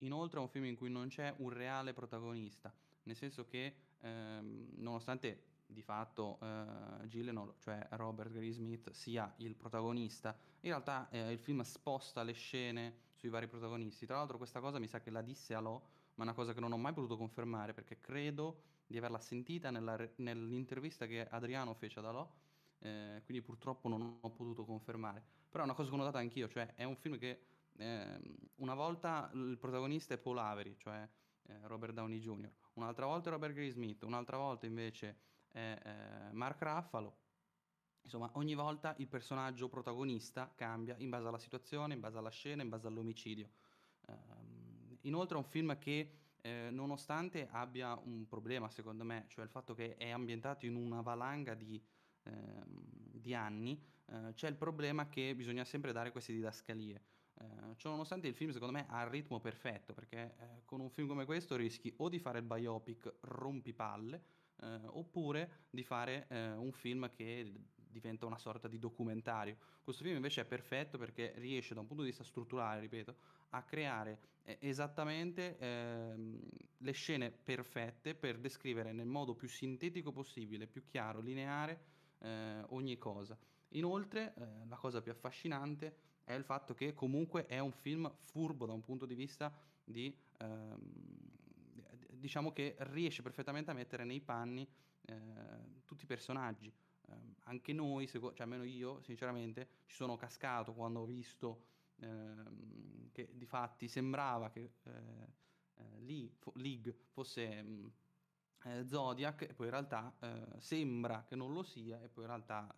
[0.00, 2.72] Inoltre è un film in cui non c'è un reale protagonista,
[3.04, 9.54] nel senso che ehm, nonostante di fatto eh, Gyllenhaal, cioè Robert Gray Smith, sia il
[9.54, 14.06] protagonista, in realtà eh, il film sposta le scene sui vari protagonisti.
[14.06, 15.82] Tra l'altro questa cosa mi sa che la disse a Lo,
[16.14, 19.70] ma è una cosa che non ho mai potuto confermare perché credo di averla sentita
[19.70, 22.28] nella nell'intervista che Adriano fece ad Alò,
[22.80, 25.22] eh, quindi purtroppo non ho potuto confermare.
[25.48, 27.40] Però è una cosa che ho notato anch'io, cioè è un film che
[27.80, 28.20] ehm,
[28.56, 31.08] una volta il protagonista è Paul Avery, cioè
[31.42, 36.32] eh, Robert Downey Jr., un'altra volta è Robert Gray Smith, un'altra volta invece è eh,
[36.32, 37.18] Mark Ruffalo.
[38.02, 42.62] Insomma, ogni volta il personaggio protagonista cambia in base alla situazione, in base alla scena,
[42.62, 43.50] in base all'omicidio.
[44.06, 49.50] Um, inoltre è un film che, eh, nonostante abbia un problema, secondo me, cioè il
[49.50, 51.80] fatto che è ambientato in una valanga di,
[52.22, 52.32] eh,
[52.64, 57.02] di anni, eh, c'è il problema che bisogna sempre dare queste didascalie.
[57.40, 60.90] Eh, cioè, nonostante il film, secondo me, ha il ritmo perfetto, perché eh, con un
[60.90, 64.22] film come questo rischi o di fare il biopic rompipalle,
[64.60, 69.56] eh, oppure di fare eh, un film che diventa una sorta di documentario.
[69.82, 73.16] Questo film invece è perfetto perché riesce da un punto di vista strutturale, ripeto,
[73.50, 76.40] a creare eh, esattamente ehm,
[76.76, 81.80] le scene perfette per descrivere nel modo più sintetico possibile, più chiaro, lineare
[82.18, 83.36] eh, ogni cosa.
[83.74, 84.34] Inoltre,
[84.66, 88.80] la cosa più affascinante è il fatto che comunque è un film furbo da un
[88.80, 89.52] punto di vista
[89.84, 90.14] di...
[90.38, 91.28] Ehm,
[92.20, 94.68] diciamo che riesce perfettamente a mettere nei panni
[95.06, 96.72] eh, tutti i personaggi.
[97.08, 97.12] Eh,
[97.44, 101.64] anche noi, seco- cioè almeno io, sinceramente, ci sono cascato quando ho visto
[101.96, 105.38] ehm, che di fatti sembrava che eh,
[105.74, 106.00] eh
[106.54, 107.86] League fosse mh, mm,
[108.64, 112.30] eh, Zodiac e poi in realtà eh, sembra che non lo sia e poi in
[112.30, 112.72] realtà,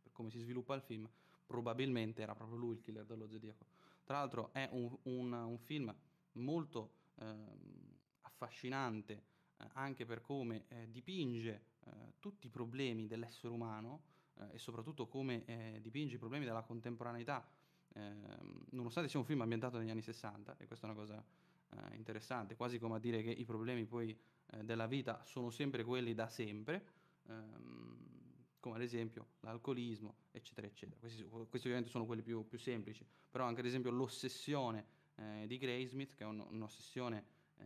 [0.00, 1.08] per come si sviluppa il film,
[1.48, 3.64] probabilmente era proprio lui il killer dello Zodiaco.
[4.04, 5.94] Tra l'altro è un, un, un film
[6.32, 9.24] molto ehm, affascinante
[9.56, 14.02] eh, anche per come eh, dipinge eh, tutti i problemi dell'essere umano
[14.34, 17.48] eh, e soprattutto come eh, dipinge i problemi della contemporaneità,
[17.94, 21.24] ehm, nonostante sia un film ambientato negli anni 60, e questa è una cosa
[21.70, 24.16] eh, interessante, quasi come a dire che i problemi poi
[24.62, 26.86] della vita sono sempre quelli da sempre.
[27.28, 28.27] Ehm,
[28.60, 30.98] come ad esempio l'alcolismo, eccetera, eccetera.
[30.98, 35.58] Questi, questi ovviamente sono quelli più, più, semplici, però anche ad esempio l'ossessione eh, di
[35.58, 37.24] Graysmith, che è un, un'ossessione
[37.56, 37.64] eh,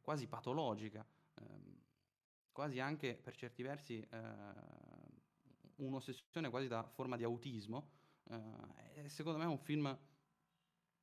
[0.00, 1.80] quasi patologica, ehm,
[2.52, 4.18] quasi anche per certi versi eh,
[5.76, 7.90] un'ossessione quasi da forma di autismo,
[8.28, 9.86] eh, secondo me è un film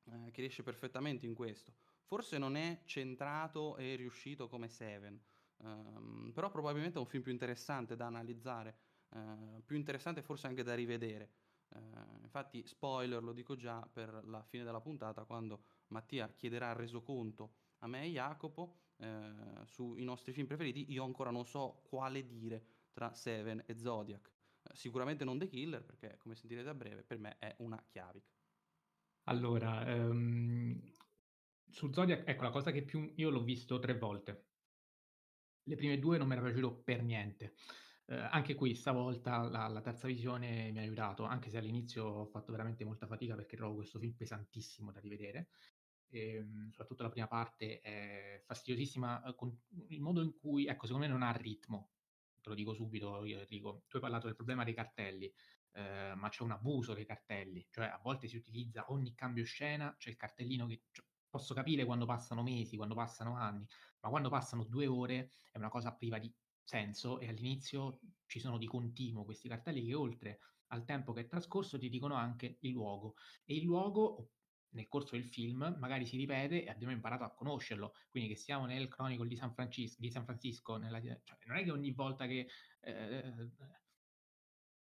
[0.04, 1.72] eh, che riesce perfettamente in questo.
[2.04, 5.20] Forse non è centrato e riuscito come Seven,
[5.58, 8.83] ehm, però probabilmente è un film più interessante da analizzare
[9.14, 11.30] eh, più interessante forse anche da rivedere.
[11.68, 11.80] Eh,
[12.22, 17.54] infatti, spoiler, lo dico già per la fine della puntata, quando Mattia chiederà il resoconto
[17.78, 19.32] a me e Jacopo eh,
[19.64, 24.30] sui nostri film preferiti, io ancora non so quale dire tra Seven e Zodiac.
[24.62, 28.32] Eh, sicuramente non The Killer, perché come sentirete a breve, per me è una chiavica.
[29.24, 30.78] Allora, um,
[31.70, 34.48] su Zodiac, ecco la cosa che più io l'ho visto tre volte.
[35.64, 37.54] Le prime due non mi era piaciuto per niente.
[38.06, 42.26] Eh, anche qui stavolta la, la, terza visione mi ha aiutato, anche se all'inizio ho
[42.26, 45.48] fatto veramente molta fatica perché trovo questo film pesantissimo da rivedere.
[46.08, 49.56] E, ehm, soprattutto la prima parte è fastidiosissima eh, con
[49.88, 51.90] il modo in cui, ecco, secondo me non ha ritmo.
[52.40, 53.84] Te lo dico subito, io, Enrico.
[53.88, 55.32] Tu hai parlato del problema dei cartelli,
[55.72, 59.94] eh, ma c'è un abuso dei cartelli, cioè a volte si utilizza ogni cambio scena,
[59.98, 63.66] c'è il cartellino che cioè, posso capire quando passano mesi, quando passano anni,
[64.00, 66.32] ma quando passano due ore è una cosa priva di
[66.64, 71.26] senso e all'inizio ci sono di continuo questi cartelli che oltre al tempo che è
[71.26, 73.14] trascorso ti dicono anche il luogo.
[73.44, 74.30] E il luogo
[74.70, 78.66] nel corso del film magari si ripete e abbiamo imparato a conoscerlo, quindi che siamo
[78.66, 82.26] nel Chronicle di San Francisco, di San Francisco nella, cioè, non è che ogni volta
[82.26, 82.48] che
[82.80, 83.50] eh,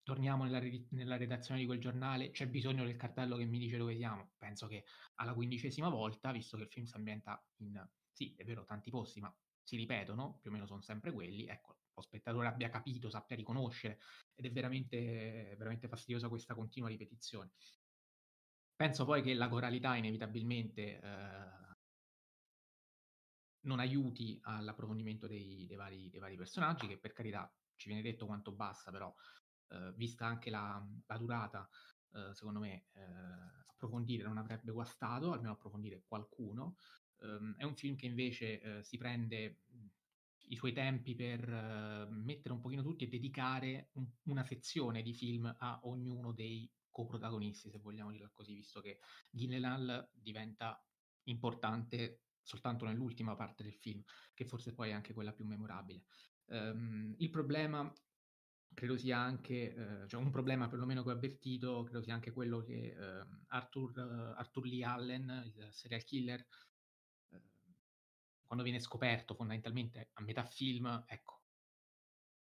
[0.03, 0.61] torniamo nella,
[0.91, 4.67] nella, redazione di quel giornale c'è bisogno del cartello che mi dice dove siamo, penso
[4.67, 4.85] che
[5.17, 9.21] alla quindicesima volta, visto che il film si ambienta in, sì è vero, tanti posti,
[9.21, 9.35] ma
[9.66, 13.98] si ripetono, più o meno sono sempre quelli, ecco, lo spettatore abbia capito, sappia riconoscere,
[14.35, 17.52] ed è veramente, veramente fastidiosa questa continua ripetizione.
[18.76, 21.76] Penso poi che la coralità inevitabilmente eh,
[23.61, 28.26] non aiuti all'approfondimento dei, dei, vari, dei, vari, personaggi, che per carità ci viene detto
[28.26, 29.12] quanto basta, però
[29.68, 31.68] eh, vista anche la, la durata,
[32.12, 33.02] eh, secondo me eh,
[33.66, 36.76] approfondire non avrebbe guastato, almeno approfondire qualcuno.
[37.18, 39.61] Um, è un film che invece uh, si prende
[40.48, 45.14] i suoi tempi per uh, mettere un pochino tutti e dedicare un, una sezione di
[45.14, 49.00] film a ognuno dei coprotagonisti, se vogliamo dirla così, visto che
[49.31, 50.83] Gyllenhaal diventa
[51.24, 54.02] importante soltanto nell'ultima parte del film,
[54.33, 56.05] che forse poi è anche quella più memorabile.
[56.46, 57.92] Um, il problema
[58.72, 62.62] credo sia anche, eh, cioè un problema perlomeno che ho avvertito, credo sia anche quello
[62.62, 66.46] che eh, Arthur, uh, Arthur Lee Allen, il serial killer,
[68.46, 71.42] quando viene scoperto fondamentalmente a metà film, ecco,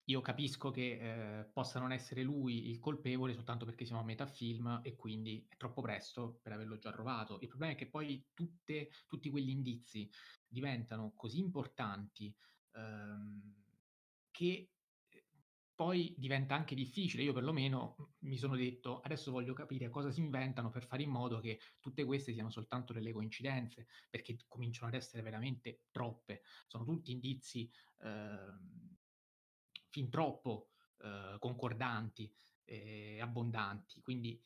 [0.05, 4.25] io capisco che eh, possa non essere lui il colpevole soltanto perché siamo a metà
[4.25, 7.39] film e quindi è troppo presto per averlo già trovato.
[7.41, 10.09] Il problema è che poi tutte, tutti quegli indizi
[10.47, 12.35] diventano così importanti
[12.73, 13.63] ehm,
[14.31, 14.71] che
[15.81, 17.23] poi diventa anche difficile.
[17.23, 21.39] Io perlomeno mi sono detto adesso voglio capire cosa si inventano per fare in modo
[21.39, 26.43] che tutte queste siano soltanto delle coincidenze, perché cominciano ad essere veramente troppe.
[26.67, 27.67] Sono tutti indizi
[28.03, 28.59] eh,
[29.89, 32.31] fin troppo eh, concordanti
[32.63, 34.03] e abbondanti.
[34.03, 34.39] Quindi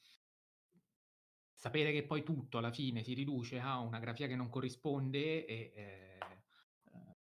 [1.51, 5.73] sapere che poi tutto alla fine si riduce a una grafia che non corrisponde e
[5.75, 6.17] eh,
[6.93, 7.17] eh,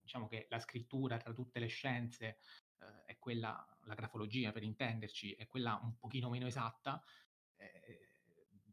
[0.00, 2.67] diciamo che la scrittura tra tutte le scienze eh,
[3.28, 7.04] quella, la grafologia per intenderci, è quella un pochino meno esatta,
[7.56, 8.08] eh,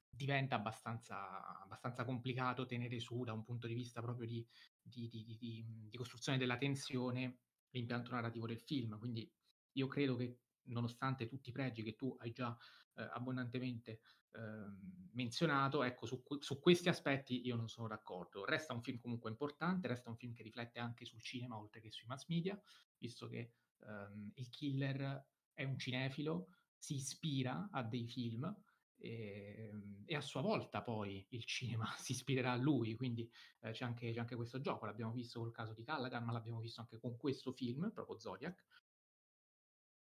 [0.09, 4.47] diventa abbastanza, abbastanza, complicato tenere su da un punto di vista proprio di,
[4.81, 7.39] di, di, di costruzione della tensione
[7.71, 8.97] l'impianto narrativo del film.
[8.97, 9.29] Quindi
[9.73, 12.57] io credo che nonostante tutti i pregi che tu hai già
[12.93, 13.99] eh, abbondantemente
[14.31, 14.39] eh,
[15.11, 18.45] menzionato, ecco, su, su, questi aspetti io non sono d'accordo.
[18.45, 21.91] Resta un film comunque importante, resta un film che riflette anche sul cinema oltre che
[21.91, 22.57] sui mass media,
[22.97, 23.51] visto che
[23.85, 28.43] ehm, il killer è un cinefilo, si ispira a dei film
[28.97, 33.29] e, ehm, e, a sua volta poi il cinema si ispirerà a lui, quindi
[33.61, 36.59] eh, c'è, anche, c'è, anche, questo gioco, l'abbiamo visto col caso di Callaghan, ma l'abbiamo
[36.59, 38.63] visto anche con questo film, proprio Zodiac,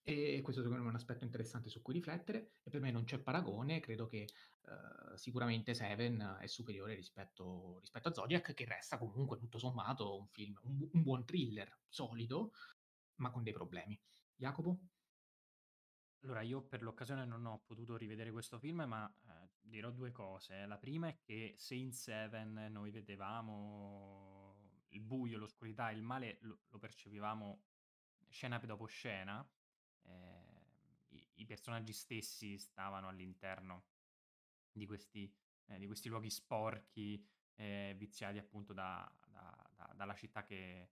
[0.07, 3.05] e questo secondo me è un aspetto interessante su cui riflettere e per me non
[3.05, 4.27] c'è paragone, credo che
[4.61, 10.27] uh, sicuramente Seven è superiore rispetto, rispetto, a Zodiac, che resta comunque tutto sommato un
[10.27, 12.51] film, un, un buon thriller, solido,
[13.15, 13.99] ma con dei problemi.
[14.35, 14.79] Jacopo?
[16.25, 20.65] Allora, io per l'occasione non ho potuto rivedere questo film, ma eh, dirò due cose.
[20.65, 24.55] La prima è che se in Seven noi vedevamo
[24.89, 27.61] il buio, l'oscurità, il male, lo, lo percepivamo
[28.29, 29.47] scena dopo scena,
[30.03, 33.85] eh, i, i, personaggi stessi stavano all'interno
[34.71, 35.31] di questi,
[35.67, 37.23] eh, di questi luoghi sporchi,
[37.55, 40.89] eh, viziati appunto da, da, da, dalla città che,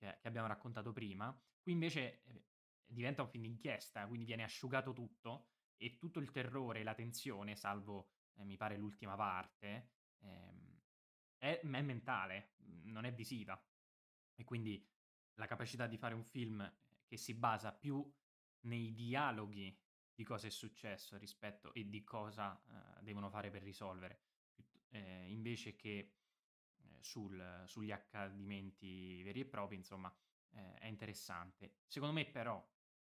[0.00, 1.38] che, che, abbiamo raccontato prima.
[1.60, 2.44] Qui invece eh,
[2.86, 8.10] diventa un film d'inchiesta, quindi viene asciugato tutto e tutto il terrore la tensione, salvo
[8.34, 10.80] eh, mi pare l'ultima parte, ehm,
[11.36, 13.62] è, è, mentale, non è visiva.
[14.34, 14.86] E quindi
[15.34, 16.70] la capacità di fare un film
[17.06, 18.10] che si basa più
[18.62, 19.78] nei dialoghi
[20.14, 24.22] di cosa è successo rispetto e di cosa eh, devono fare per risolvere,
[24.90, 26.19] eh, invece che
[27.00, 30.14] sul, sugli accadimenti veri e propri, insomma,
[30.52, 31.78] eh, è interessante.
[31.86, 32.64] Secondo me però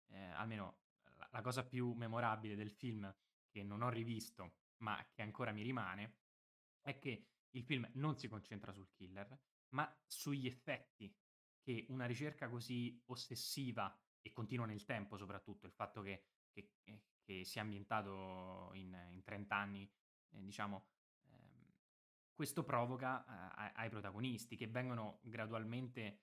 [0.09, 0.79] eh, almeno
[1.17, 3.13] la, la, cosa più memorabile del film
[3.49, 6.19] che non ho rivisto, ma che ancora mi rimane,
[6.81, 9.37] è che il film non si concentra sul killer,
[9.69, 11.13] ma sugli effetti
[11.61, 16.71] che una ricerca così ossessiva e continua nel tempo soprattutto, il fatto che, che,
[17.21, 19.91] che sia ambientato in, in 30 anni,
[20.31, 20.87] eh, diciamo,
[22.41, 26.17] questo provoca eh, ai protagonisti che vengono gradualmente eh,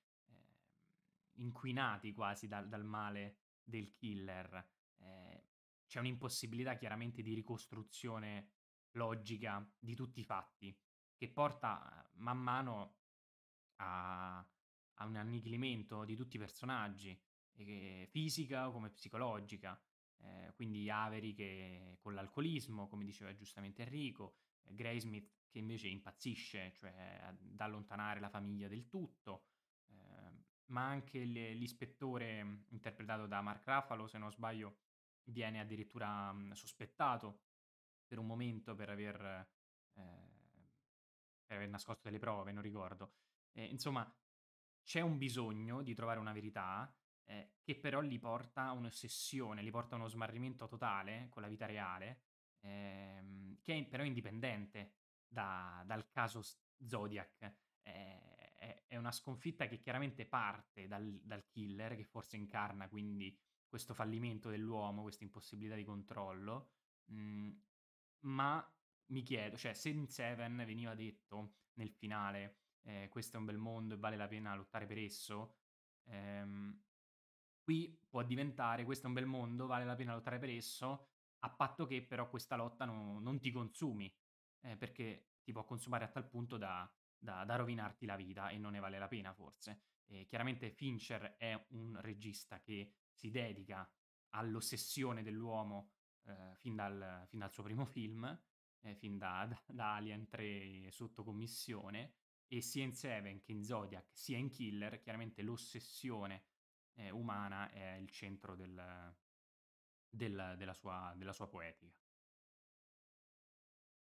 [1.34, 4.68] inquinati quasi dal, dal male del killer.
[4.98, 5.44] Eh,
[5.86, 8.48] c'è un'impossibilità chiaramente di ricostruzione
[8.94, 10.76] logica di tutti i fatti,
[11.14, 12.96] che porta eh, man mano
[13.76, 17.16] a, a un annichilimento di tutti i personaggi,
[17.52, 19.80] eh, fisica come psicologica.
[20.20, 24.34] Eh, quindi Avery che con l'alcolismo, come diceva giustamente Enrico,
[24.70, 29.44] Graysmith che invece impazzisce, cioè ad allontanare la famiglia del tutto,
[30.68, 34.78] ma anche l'ispettore interpretato da Mark Ruffalo, se non sbaglio,
[35.24, 37.42] viene addirittura mh, sospettato
[38.06, 39.48] per un momento per aver,
[39.94, 40.28] eh,
[41.44, 43.14] per aver nascosto delle prove, non ricordo.
[43.52, 44.10] Eh, insomma,
[44.82, 49.70] c'è un bisogno di trovare una verità eh, che però li porta a un'ossessione, li
[49.70, 52.20] porta a uno smarrimento totale con la vita reale,
[52.60, 54.92] ehm, che è però indipendente
[55.26, 56.42] da, dal caso
[56.84, 57.54] Zodiac.
[57.82, 58.38] Eh,
[58.88, 63.36] è, una sconfitta che chiaramente parte dal, dal, killer, che forse incarna quindi
[63.68, 66.70] questo fallimento dell'uomo, questa impossibilità di controllo,
[67.06, 67.50] mh, mm,
[68.20, 68.74] ma
[69.06, 73.58] mi chiedo, cioè se in Seven veniva detto nel finale eh, questo è un bel
[73.58, 75.56] mondo e vale la pena lottare per esso,
[76.04, 76.82] ehm,
[77.62, 81.07] qui può diventare questo è un bel mondo, vale la pena lottare per esso,
[81.40, 84.12] a patto che però questa lotta no, non ti consumi,
[84.62, 88.58] eh, perché ti può consumare a tal punto da da, da rovinarti la vita e
[88.58, 89.82] non ne vale la pena forse.
[90.06, 93.90] E chiaramente Fincher è un regista che si dedica
[94.30, 95.92] all'ossessione dell'uomo
[96.24, 98.24] eh, fin, dal, fin, dal, suo primo film,
[98.80, 102.14] eh, fin da, da, da, Alien 3 sotto commissione,
[102.46, 106.44] e sia in Seven che in Zodiac, sia in Killer, chiaramente l'ossessione
[106.94, 109.14] eh, umana è il centro del,
[110.10, 111.96] del, della, sua, della sua poetica.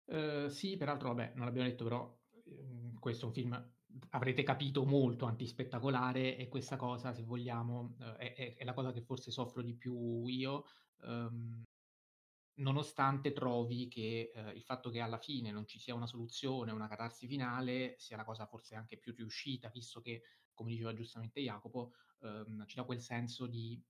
[0.07, 3.73] Uh, sì, peraltro, vabbè, non l'abbiamo detto, però ehm, questo è un film,
[4.11, 8.93] avrete capito, molto antispettacolare e questa cosa, se vogliamo, uh, è, è, è, la cosa
[8.93, 10.67] che forse soffro di più io,
[11.03, 11.63] um,
[12.57, 16.89] nonostante trovi che uh, il fatto che alla fine non ci sia una soluzione, una
[16.89, 21.95] catarsi finale, sia la cosa forse anche più riuscita, visto che, come diceva giustamente Jacopo,
[22.21, 23.83] um, ci dà quel senso di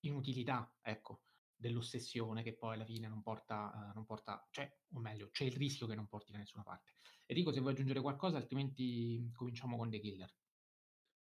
[0.00, 1.22] inutilità, ecco
[1.56, 5.56] dell'ossessione che poi alla fine non porta, uh, non porta, cioè, o meglio, c'è il
[5.56, 6.92] rischio che non porti da nessuna parte.
[7.26, 10.34] Enrico, se vuoi aggiungere qualcosa, altrimenti cominciamo con The Killer.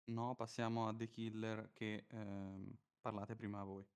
[0.05, 3.87] No, passiamo a The Killer che ehm, parlate prima voi.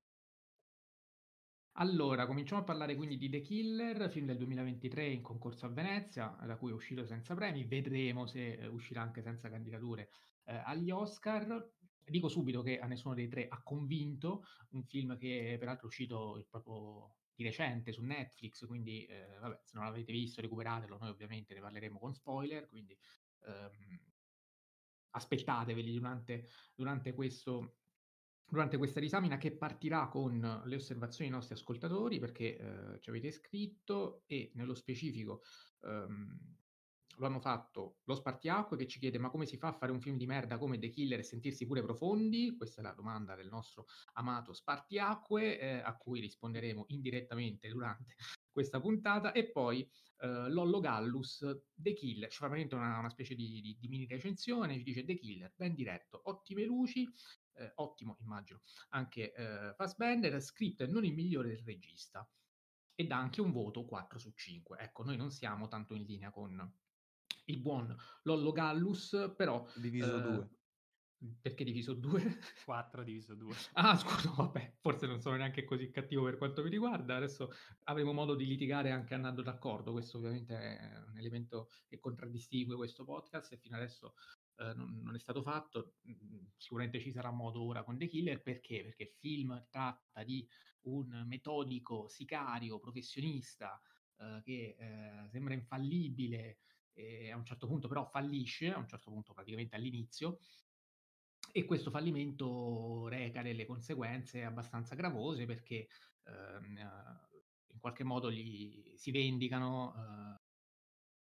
[1.73, 6.35] Allora, cominciamo a parlare quindi di The Killer, film del 2023 in concorso a Venezia,
[6.45, 7.63] da cui è uscito senza premi.
[7.63, 10.09] Vedremo se eh, uscirà anche senza candidature
[10.45, 11.73] eh, agli Oscar.
[12.03, 16.45] Dico subito che a nessuno dei tre ha convinto, un film che peraltro è uscito
[16.49, 21.53] proprio di recente su Netflix, quindi eh, vabbè, se non l'avete visto recuperatelo, noi ovviamente
[21.53, 22.97] ne parleremo con spoiler, quindi
[23.45, 24.13] ehm,
[25.11, 27.77] aspettateveli durante, durante, questo,
[28.45, 33.31] durante questa risamina che partirà con le osservazioni dei nostri ascoltatori, perché eh, ci avete
[33.31, 35.41] scritto e nello specifico
[35.81, 36.57] ehm,
[37.19, 40.01] lo hanno fatto lo spartiacque che ci chiede ma come si fa a fare un
[40.01, 42.55] film di merda come The Killer e sentirsi pure profondi?
[42.55, 48.15] Questa è la domanda del nostro amato spartiacque eh, a cui risponderemo indirettamente durante
[48.51, 49.87] questa puntata e poi
[50.21, 54.05] eh, Lollo Gallus The Killer, ci fa veramente una, una specie di, di, di, mini
[54.05, 57.07] recensione, ci dice The Killer, ben diretto, ottime luci,
[57.53, 62.27] eh, ottimo immagino, anche eh, Fassbender, script non il migliore del regista
[62.95, 64.77] e dà anche un voto 4 su 5.
[64.77, 66.69] Ecco, noi non siamo tanto in linea con
[67.51, 69.65] il buon Lollo Gallus, però...
[69.75, 70.35] Diviso 2.
[70.35, 70.57] Eh,
[71.41, 72.39] perché diviso 2?
[72.63, 73.53] 4 diviso 2.
[73.73, 77.17] Ah, scusa, vabbè, forse non sono neanche così cattivo per quanto mi riguarda.
[77.17, 77.51] Adesso
[77.85, 79.91] avremo modo di litigare anche andando d'accordo.
[79.91, 84.13] Questo ovviamente è un elemento che contraddistingue questo podcast e fino adesso
[84.57, 85.95] eh, non, non, è stato fatto.
[86.07, 88.83] Mm, sicuramente ci sarà modo ora con The Killer perché?
[88.83, 90.47] Perché il film tratta di
[90.83, 93.79] un metodico sicario professionista
[94.19, 96.59] eh, che eh, sembra infallibile
[96.93, 100.39] e a un certo punto però fallisce, a un certo punto praticamente all'inizio,
[101.51, 105.87] e questo fallimento reca delle conseguenze abbastanza gravose perché
[106.23, 106.77] ehm,
[107.71, 110.41] in qualche modo gli si vendicano eh,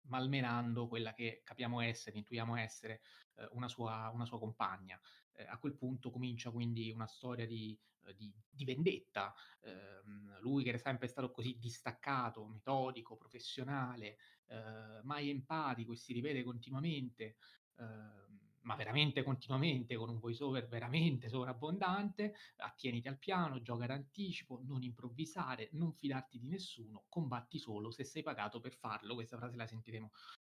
[0.09, 3.01] malmenando quella che capiamo essere, intuiamo essere
[3.37, 5.01] eh, una, sua, una, sua, compagna.
[5.43, 9.35] Eh, a quel punto comincia quindi una storia di, eh, di, di vendetta.
[9.63, 14.17] Ehm, lui che era sempre stato così distaccato, metodico, professionale,
[14.47, 17.37] eh, mai empatico e si ripete continuamente,
[17.77, 24.83] ehm, ma veramente continuamente, con un voiceover veramente sovrabbondante, attieniti al piano, gioca d'anticipo, non
[24.85, 29.15] improvvisare, non fidarti di nessuno, combatti solo se sei pagato per farlo.
[29.15, 30.11] Questa frase la sentiremo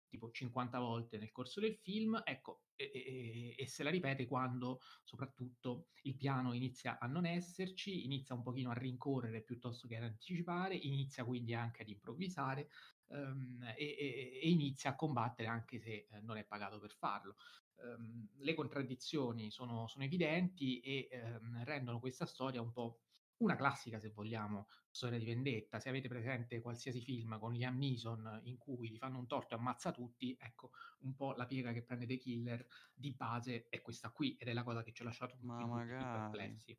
[0.09, 4.79] tipo 50 volte nel corso del film, ecco, e, e, e, se la ripete quando
[5.03, 10.03] soprattutto il piano inizia a non esserci, inizia un pochino a rincorrere piuttosto che ad
[10.03, 12.69] anticipare, inizia quindi anche ad improvvisare
[13.07, 17.35] um, e, e, inizia a combattere anche se eh, non è pagato per farlo.
[17.81, 22.99] Um, le contraddizioni sono, sono evidenti e um, rendono questa storia un po'
[23.39, 25.79] una classica, se vogliamo, storia di vendetta.
[25.79, 29.57] Se avete presente qualsiasi film con Liam Neeson in cui gli fanno un torto e
[29.57, 34.11] ammazza tutti, ecco, un po' la piega che prende The Killer di base è questa
[34.11, 36.31] qui ed è la cosa che ci ha lasciato tutti, Ma magari.
[36.31, 36.77] perplessi.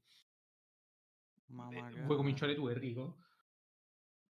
[1.47, 2.05] Ma Beh, magari.
[2.05, 3.25] Vuoi cominciare tu, Enrico?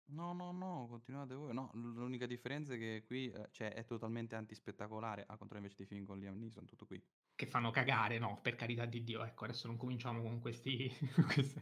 [0.09, 1.53] No, no, no, continuate voi.
[1.53, 5.85] No, l'unica differenza è che qui eh, cioè, è totalmente antispettacolare, al contrario invece dei
[5.85, 7.03] film con Liam Neeson, tutto qui.
[7.35, 9.23] Che fanno cagare, no, per carità di Dio.
[9.23, 10.89] Ecco, adesso non cominciamo con questi...
[11.33, 11.61] queste...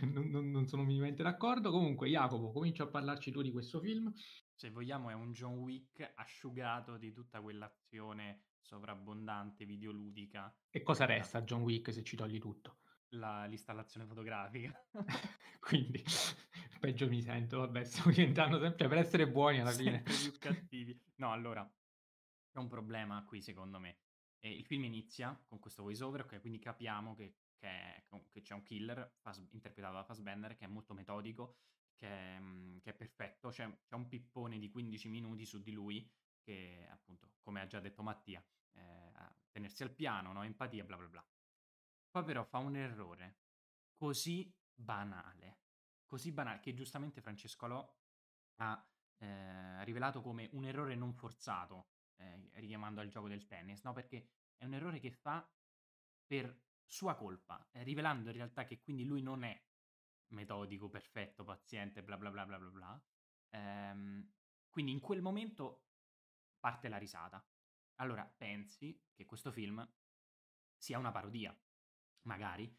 [0.12, 1.70] non, non, non, sono minimamente d'accordo.
[1.70, 4.12] Comunque, Jacopo, comincia a parlarci tu di questo film.
[4.54, 10.54] Se vogliamo, è un John Wick asciugato di tutta quell'azione sovrabbondante, videoludica.
[10.70, 12.78] E cosa resta John Wick se ci togli tutto?
[13.10, 14.72] La, l'installazione fotografica.
[15.60, 16.02] Quindi,
[16.78, 20.02] peggio mi sento, vabbè, stiamo diventando sempre per essere buoni alla fine.
[20.02, 20.98] Più cattivi.
[21.18, 21.68] No, allora,
[22.48, 23.98] c'è un problema qui secondo me.
[24.38, 28.54] E il film inizia con questo voice over, okay, quindi capiamo che che, che c'è
[28.54, 31.56] un killer fas, interpretato da Fassbender che è molto metodico,
[31.94, 36.10] che, mm, che è perfetto, c'è, c'è, un pippone di 15 minuti su di lui
[36.40, 38.42] che appunto, come ha già detto Mattia,
[38.72, 39.12] eh,
[39.50, 40.42] tenersi al piano, no?
[40.42, 41.26] empatia, bla bla bla.
[42.10, 43.40] Poi però fa un errore
[43.94, 45.58] così banale,
[46.06, 47.96] così banale, che giustamente Francesco Lò
[48.60, 48.88] ha
[49.18, 53.92] eh, rivelato come un errore non forzato, eh, richiamando al gioco del tennis, no?
[53.92, 55.46] Perché è un errore che fa
[56.26, 59.62] per sua colpa, eh, rivelando in realtà che quindi lui non è
[60.28, 63.04] metodico, perfetto, paziente, bla bla bla bla bla bla.
[63.50, 64.32] Ehm,
[64.70, 65.88] quindi in quel momento
[66.58, 67.46] parte la risata.
[67.96, 69.86] Allora pensi che questo film
[70.76, 71.56] sia una parodia,
[72.22, 72.74] magari,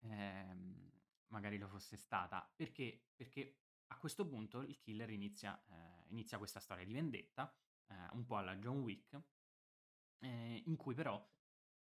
[0.00, 0.90] ehm,
[1.28, 6.60] magari lo fosse stata, perché, perché a questo punto il killer inizia, eh, inizia questa
[6.60, 7.54] storia di vendetta,
[7.86, 9.20] eh, un po' alla John Wick,
[10.18, 11.24] eh, in cui però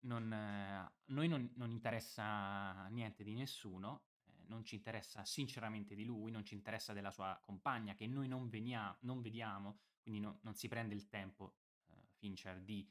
[0.05, 6.05] non, eh, noi non, non interessa niente di nessuno, eh, non ci interessa sinceramente di
[6.05, 10.38] lui, non ci interessa della sua compagna che noi non, venia- non vediamo, quindi no-
[10.42, 12.88] non si prende il tempo, eh, Fincher, di,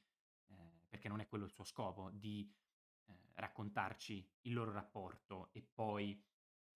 [0.47, 0.55] eh,
[0.87, 2.51] perché non è quello il suo scopo, di
[3.05, 6.21] eh, raccontarci il loro rapporto e poi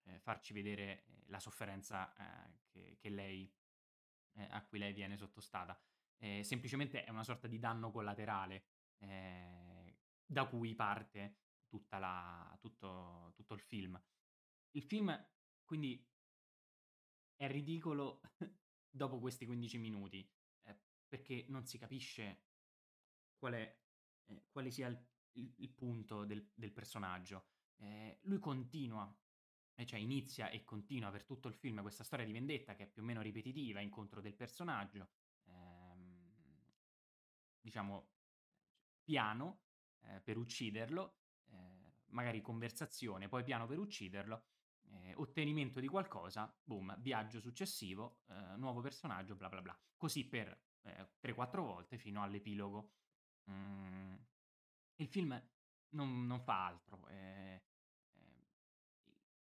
[0.04, 2.14] eh, farci vedere la sofferenza
[2.70, 3.52] che, che lei,
[4.48, 5.78] a cui lei viene sottostata.
[6.40, 8.64] Semplicemente è una sorta di danno collaterale
[10.30, 11.36] da cui parte
[11.98, 14.00] la, tutto, tutto il film.
[14.72, 15.26] Il film
[15.64, 16.06] quindi
[17.34, 18.20] è ridicolo
[18.90, 20.28] dopo questi 15 minuti
[20.64, 22.44] eh, perché non si capisce
[23.38, 23.80] qual è,
[24.26, 25.02] eh, quale sia il,
[25.32, 27.46] il, il punto del, del personaggio.
[27.76, 29.10] Eh, lui continua,
[29.84, 33.02] cioè inizia e continua per tutto il film questa storia di vendetta che è più
[33.02, 35.08] o meno ripetitiva, incontro del personaggio,
[35.44, 36.74] ehm,
[37.60, 38.10] diciamo
[39.04, 39.67] piano
[40.02, 41.16] eh, per ucciderlo,
[41.50, 41.56] eh,
[42.06, 44.44] magari conversazione, poi piano per ucciderlo,
[44.90, 49.78] eh, ottenimento di qualcosa, boom, viaggio successivo, eh, nuovo personaggio, bla bla bla.
[49.96, 50.66] Così per
[51.20, 52.92] 3-4 volte fino all'epilogo.
[53.50, 54.14] Mm,
[54.96, 55.40] il film
[55.90, 57.06] non, non fa altro.
[57.08, 57.62] Eh,
[58.12, 58.46] eh,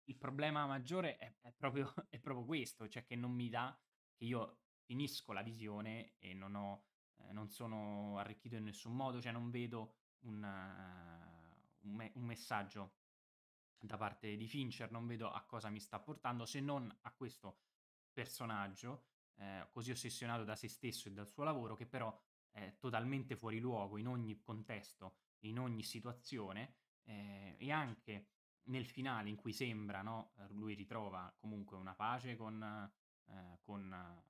[0.05, 3.77] il problema maggiore è, è, proprio, è, proprio, questo, cioè che non mi dà,
[4.15, 6.85] che io finisco la visione e non, ho,
[7.17, 12.25] eh, non sono arricchito in nessun modo, cioè non vedo un, uh, un, me- un
[12.25, 12.97] messaggio
[13.79, 17.59] da parte di Fincher, non vedo a cosa mi sta portando se non a questo
[18.13, 19.05] personaggio
[19.37, 22.17] eh, così ossessionato da se stesso e dal suo lavoro che però
[22.51, 28.29] è totalmente fuori luogo in ogni contesto, in ogni situazione eh, e anche
[28.65, 32.63] nel finale in cui sembra, no, lui ritrova comunque una pace con,
[33.27, 34.23] eh, con,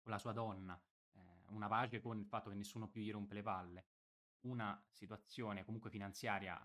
[0.00, 0.80] con la sua donna,
[1.12, 3.86] eh, una pace con il fatto che nessuno più gli rompe le palle,
[4.44, 6.60] una situazione comunque finanziaria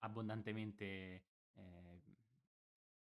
[0.00, 0.84] abbondantemente
[1.54, 2.02] eh,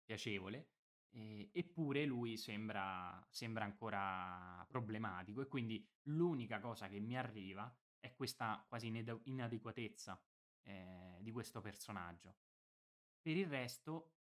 [0.05, 0.69] piacevole,
[1.11, 8.15] eh, eppure lui sembra, sembra ancora problematico e quindi l'unica cosa che mi arriva è
[8.15, 10.21] questa quasi inade- inadeguatezza
[10.63, 12.37] eh, di questo personaggio.
[13.21, 14.13] Per il resto,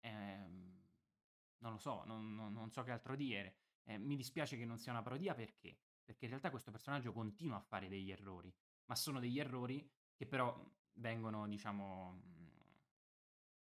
[0.00, 0.80] ehm,
[1.58, 3.56] non lo so, non, non, non, so che altro dire.
[3.84, 5.78] Eh, mi dispiace che non sia una parodia perché?
[6.04, 8.52] Perché in realtà questo personaggio continua a fare degli errori,
[8.86, 10.54] ma sono degli errori che però
[10.94, 12.22] vengono, diciamo,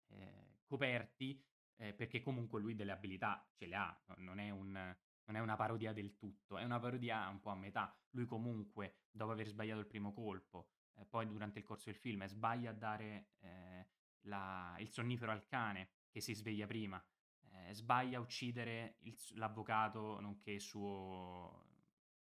[0.09, 1.45] eh, coperti
[1.77, 5.57] eh, perché comunque lui delle abilità ce le ha, non è, un, non è una
[5.57, 7.95] parodia del tutto, è una parodia un po' a metà.
[8.11, 12.25] Lui comunque, dopo aver sbagliato il primo colpo, eh, poi durante il corso del film,
[12.27, 13.87] sbaglia a dare eh,
[14.23, 17.05] la, il sonnifero al cane che si sveglia prima,
[17.51, 21.67] eh, sbaglia a uccidere il, l'avvocato nonché suo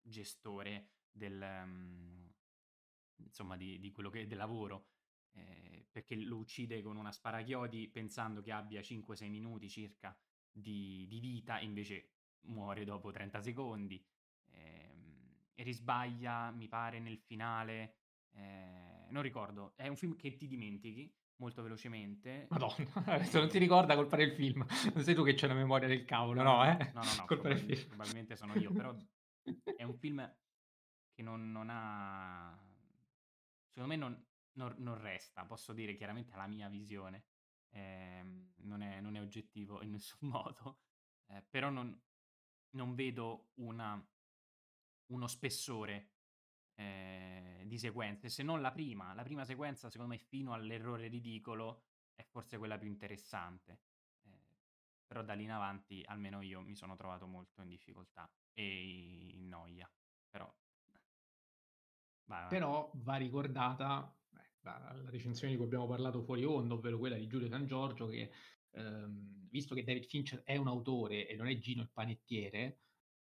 [0.02, 2.23] gestore del, um,
[3.18, 4.88] insomma, di, di, quello che è del lavoro,
[5.34, 10.18] eh, perché lo uccide con una sparachiodi pensando che abbia 5-6 minuti circa
[10.52, 12.10] di, di, vita, invece
[12.42, 14.04] muore dopo 30 secondi.
[14.46, 14.96] Eh,
[15.54, 17.96] e risbaglia, mi pare, nel finale.
[18.32, 22.48] Eh, non ricordo, è un film che ti dimentichi molto velocemente.
[22.50, 24.66] Madonna, adesso non ti ricorda colpa del film.
[24.94, 26.64] Non sei tu che c'è la memoria del cavolo, no?
[26.66, 26.92] Eh?
[26.94, 28.96] No, no, no, probabilmente, probabilmente sono io, però
[29.76, 30.36] è un film
[31.14, 32.58] che non, non ha...
[33.74, 37.26] Secondo me non, non, non, resta, posso dire chiaramente la mia visione,
[37.72, 38.24] eh,
[38.58, 40.82] non, è, non, è, oggettivo in nessun modo,
[41.30, 42.00] eh, però non,
[42.76, 44.00] non vedo una,
[45.08, 46.12] uno spessore
[46.76, 49.16] eh, di sequenze, se non la prima.
[49.16, 53.82] La prima sequenza, secondo me, fino all'errore ridicolo, è forse quella più interessante.
[54.22, 54.40] Eh,
[55.08, 59.48] però da lì in avanti, almeno io, mi sono trovato molto in difficoltà e in
[59.48, 59.92] noia.
[60.30, 60.52] Però,
[62.26, 62.50] vai, vai.
[62.50, 64.16] però va ricordata
[64.64, 68.08] la, la recensione di cui abbiamo parlato fuori onda, ovvero quella di Giulio San Giorgio,
[68.08, 68.32] che
[68.72, 72.80] ehm, visto che David Fincher è un autore e non è Gino il panettiere,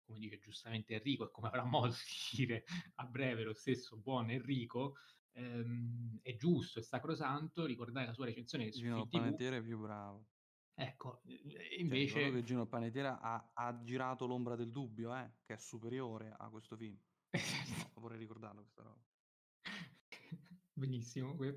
[0.05, 2.63] come dice giustamente Enrico e come avrà modo di dire
[2.95, 4.95] a breve lo stesso buon Enrico,
[5.33, 10.27] ehm, è giusto, è sacrosanto ricordare la sua recensione Gino il panettiere è più bravo.
[10.73, 12.21] Ecco, cioè, invece...
[12.21, 16.33] Cioè, che Gino il panettiere ha, ha, girato L'ombra del dubbio, eh, che è superiore
[16.37, 16.97] a questo film.
[17.99, 19.03] no, vorrei ricordarlo questa roba.
[20.73, 21.53] Benissimo, poi,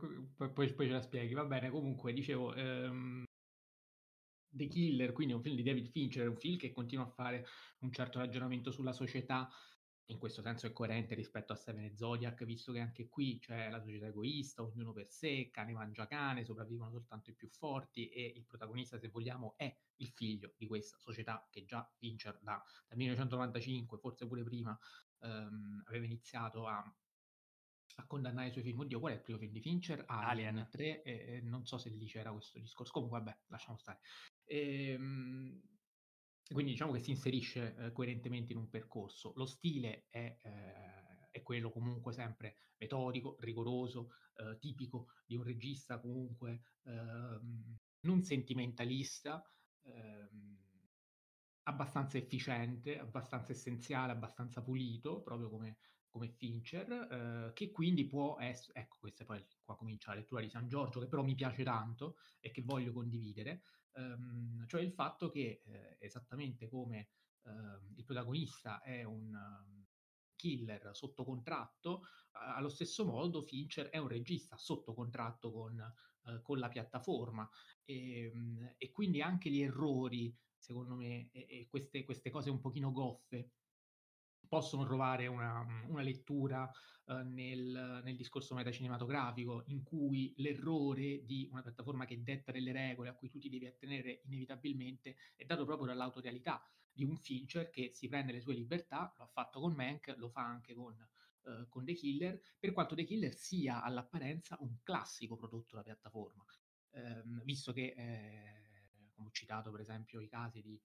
[0.53, 1.33] poi, ce la spieghi.
[1.35, 3.25] Va bene, comunque, dicevo, ehm,
[4.49, 7.09] The Killer, quindi è un film di David Fincher, è un film che continua a
[7.09, 7.47] fare
[7.81, 9.49] un certo ragionamento sulla società,
[10.07, 13.71] in questo senso è coerente rispetto a Seven e Zodiac, visto che anche qui c'è
[13.71, 18.27] la società egoista, ognuno per sé, cane mangia cane, sopravvivono soltanto i più forti e
[18.37, 22.99] il protagonista, se vogliamo, è il figlio di questa società che già Fincher da, dal
[22.99, 24.79] 1995, forse pure prima,
[25.23, 26.79] ehm, aveva iniziato a,
[27.97, 28.81] a, condannare i suoi film.
[28.81, 30.05] Oddio, qual è il primo film di Fincher?
[30.07, 30.69] Alien, Alien.
[30.71, 32.93] 3, e, non so se lì c'era questo discorso.
[32.93, 34.01] Comunque, vabbè, lasciamo stare.
[34.45, 35.63] E, ehm,
[36.53, 39.33] quindi diciamo che si inserisce eh, coerentemente in un percorso.
[39.37, 46.01] Lo stile è, eh, è quello comunque sempre metodico, rigoroso, eh, tipico di un regista
[46.01, 49.43] comunque ehm, non sentimentalista,
[49.83, 50.62] ehm,
[51.65, 58.81] abbastanza efficiente, abbastanza essenziale, abbastanza pulito, proprio come, come Fincher, eh, che quindi può essere,
[58.81, 62.17] ecco questa poi qua comincia la lettura di San Giorgio, che però mi piace tanto
[62.41, 67.09] e che voglio condividere, ehm, cioè il fatto che eh, esattamente come
[67.45, 69.87] ehm, il protagonista è un um,
[70.37, 72.03] killer sotto contratto,
[72.33, 77.49] allo stesso modo Fincher è un regista sotto contratto con, eh, con la piattaforma
[77.85, 82.61] e, ehm, e, quindi anche gli errori, secondo me, e, e queste, queste cose un
[82.61, 83.51] pochino goffe
[84.47, 86.71] possono trovare una, una lettura
[87.07, 93.09] uh, nel, nel, discorso metacinematografico in cui l'errore di una piattaforma che detta delle regole
[93.09, 97.93] a cui tu ti devi attenere inevitabilmente è dato proprio dall'autorealità di un Fincher che
[97.95, 100.95] si prende le sue libertà, lo ha fatto con Mank, lo fa anche con,
[101.45, 106.45] uh, con The Killer, per quanto The Killer sia all'apparenza un classico prodotto da piattaforma,
[106.91, 108.62] um, visto che, eh,
[109.27, 110.81] ho citato per esempio i casi di...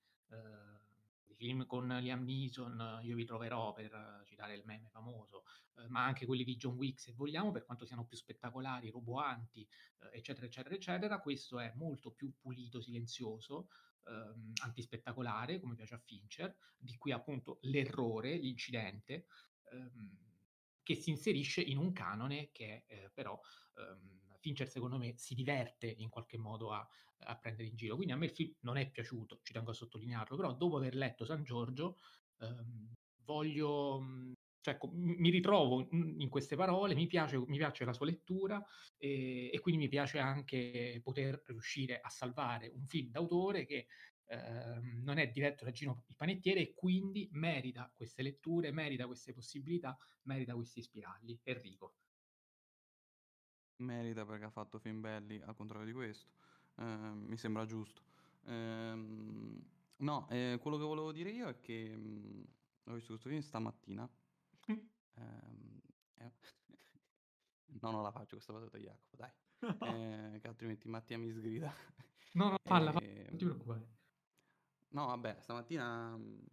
[1.29, 5.43] I film con Liam Neeson, Io vi troverò per citare il meme famoso,
[5.75, 9.67] eh, ma anche quelli di John Wick se vogliamo, per quanto siano più spettacolari, roboanti,
[9.99, 11.19] eh, eccetera, eccetera, eccetera.
[11.19, 13.67] Questo è molto più pulito, silenzioso,
[14.05, 19.25] ehm, antispettacolare, come piace a Fincher, di qui appunto l'errore, l'incidente,
[19.71, 20.25] ehm,
[20.81, 23.37] che si inserisce in un canone che eh, però
[23.75, 26.87] ehm, Fincher secondo me si diverte in qualche modo a,
[27.19, 27.95] a, prendere in giro.
[27.95, 30.95] Quindi a me il film non è piaciuto, ci tengo a sottolinearlo, però dopo aver
[30.95, 31.97] letto San Giorgio
[32.39, 32.93] ehm,
[33.25, 34.31] voglio, mm,
[34.61, 38.63] cioè, mi ritrovo in queste parole, mi piace, mi piace la sua lettura
[38.97, 43.87] e, e, quindi mi piace anche poter riuscire a salvare un film d'autore che
[44.29, 49.33] eh, non è diretto da Gino il panettiere e quindi merita queste letture, merita queste
[49.33, 51.37] possibilità, merita questi spiragli.
[51.43, 51.95] Enrico.
[53.77, 56.31] Merita perché ha fatto film belli, al contrario di questo.
[56.75, 58.01] Eh, mi sembra giusto.
[58.45, 58.93] Eh,
[59.97, 62.47] no, eh, quello che volevo dire io è che mh,
[62.85, 64.09] ho visto questo film stamattina.
[64.65, 65.81] Ehm,
[66.15, 66.31] eh,
[67.81, 69.31] no, non la faccio questa battuta, Jacopo, dai.
[70.37, 71.73] Eh, che altrimenti Mattia mi sgrida.
[72.33, 73.95] No, no, falla, non ti ehm, preoccupare.
[74.89, 76.45] No, vabbè, stamattina mh,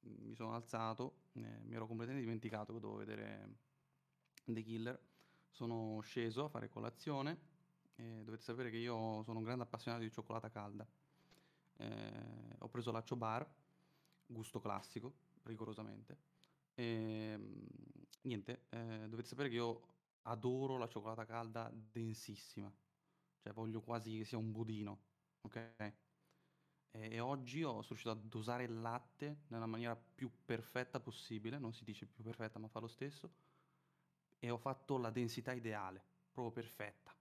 [0.00, 3.56] mi sono alzato, eh, mi ero completamente dimenticato che dovevo vedere
[4.44, 5.09] The Killer
[5.50, 7.38] sono sceso a fare colazione
[7.96, 10.86] e dovete sapere che io sono un grande appassionato di cioccolata calda.
[11.76, 13.46] Eh, ho preso l'accio bar,
[14.26, 16.16] gusto classico, rigorosamente.
[16.74, 17.38] E,
[18.22, 19.82] niente, eh, dovete sapere che io
[20.22, 22.72] adoro la cioccolata calda densissima,
[23.42, 24.98] cioè voglio quasi che sia un budino,
[25.42, 25.56] ok?
[26.92, 31.58] E, e oggi ho, sono riuscito a dosare il latte nella maniera più perfetta possibile,
[31.58, 33.30] non si dice più perfetta ma fa lo stesso,
[34.40, 37.14] e ho fatto la densità ideale, proprio perfetta.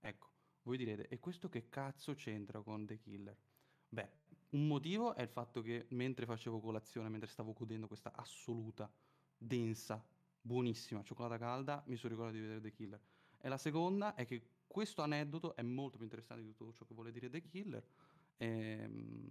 [0.00, 0.28] Ecco,
[0.62, 3.36] voi direte, e questo che cazzo c'entra con The Killer?
[3.88, 4.10] Beh,
[4.50, 8.92] un motivo è il fatto che mentre facevo colazione, mentre stavo godendo questa assoluta,
[9.36, 10.04] densa,
[10.42, 13.00] buonissima cioccolata calda, mi sono ricordato di vedere The Killer.
[13.38, 16.94] E la seconda è che questo aneddoto è molto più interessante di tutto ciò che
[16.94, 17.84] vuole dire The Killer,
[18.38, 19.28] ehm,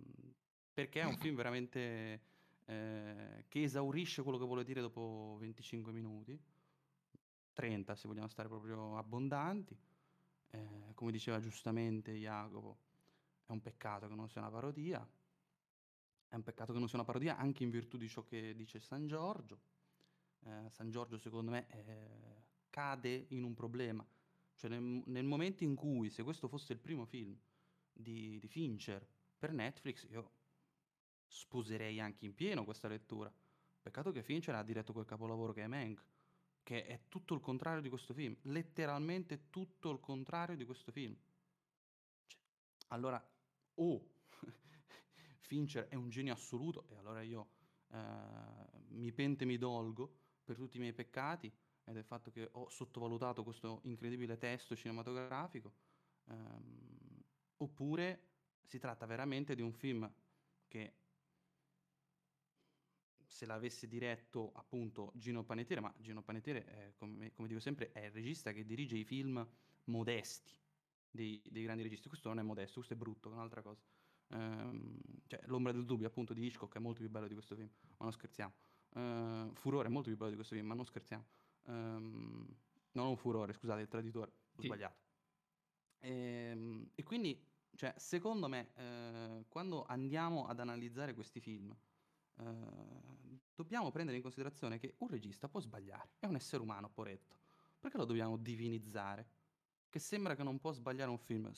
[0.74, 2.22] perché è un film veramente
[2.66, 6.40] eh, che esaurisce quello che vuole dire dopo 25 minuti
[7.60, 9.78] 30 se vogliamo stare proprio abbondanti.
[10.52, 12.78] Eh, come diceva giustamente Jacopo,
[13.46, 15.06] è un peccato che non sia una parodia.
[16.30, 18.80] È un peccato che non sia una parodia anche in virtù di ciò che dice
[18.80, 19.60] San Giorgio.
[20.46, 24.08] Eh, San Giorgio secondo me eh, cade in un problema.
[24.56, 27.38] Cioè nel, nel, momento in cui, se questo fosse il primo film
[27.92, 29.06] di, di Fincher
[29.38, 30.32] per Netflix, io
[31.28, 33.30] sposerei anche in pieno questa lettura.
[33.82, 36.02] Peccato che Fincher ha diretto quel capolavoro che è Mank
[36.70, 41.18] che è tutto il contrario di questo film, letteralmente tutto il contrario di questo film.
[42.28, 42.40] Cioè,
[42.90, 43.20] allora,
[43.74, 44.10] o oh,
[45.42, 47.50] Fincher è un genio assoluto, e allora io
[47.88, 47.98] eh,
[48.90, 51.52] mi pente e mi dolgo per tutti i miei peccati,
[51.86, 55.74] e del fatto che ho sottovalutato questo incredibile testo cinematografico,
[56.26, 57.24] ehm,
[57.58, 58.28] oppure
[58.62, 60.08] si tratta veramente di un film
[60.68, 60.94] che
[63.40, 68.04] se l'avesse diretto appunto Gino Panettiere, ma Gino Panettiere, è, come, come, dico sempre, è
[68.04, 69.48] il regista che dirige i film
[69.86, 70.60] modesti
[71.10, 72.10] dei, dei, grandi registi.
[72.10, 73.82] Questo non è modesto, questo è brutto, è un'altra cosa.
[74.32, 77.70] Ehm, cioè, L'ombra del dubbio appunto di Hitchcock è molto più bello di questo film,
[77.98, 78.54] ma non scherziamo.
[78.96, 81.26] Ehm, Furore è molto più bello di questo film, ma non scherziamo.
[81.68, 82.46] Ehm,
[82.92, 84.68] non un furore, scusate, il traditore, ho sì.
[84.68, 85.00] sbagliato.
[86.00, 87.42] Ehm, e quindi,
[87.76, 91.74] cioè, secondo me, eh, quando andiamo ad analizzare questi film,
[92.40, 97.38] eh, dobbiamo prendere in considerazione che un regista può sbagliare, è un essere umano, poretto.
[97.80, 99.28] Perché lo dobbiamo divinizzare?
[99.90, 101.52] Che sembra che non può sbagliare un film.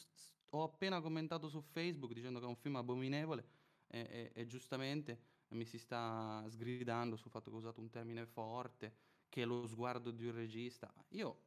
[0.50, 3.48] Ho appena commentato su Facebook dicendo che è un film abominevole
[3.88, 8.26] e, e, e giustamente mi si sta sgridando sul fatto che ho usato un termine
[8.26, 8.96] forte,
[9.30, 10.94] che è lo sguardo di un regista.
[11.10, 11.42] Io,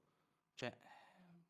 [0.55, 0.77] cioè,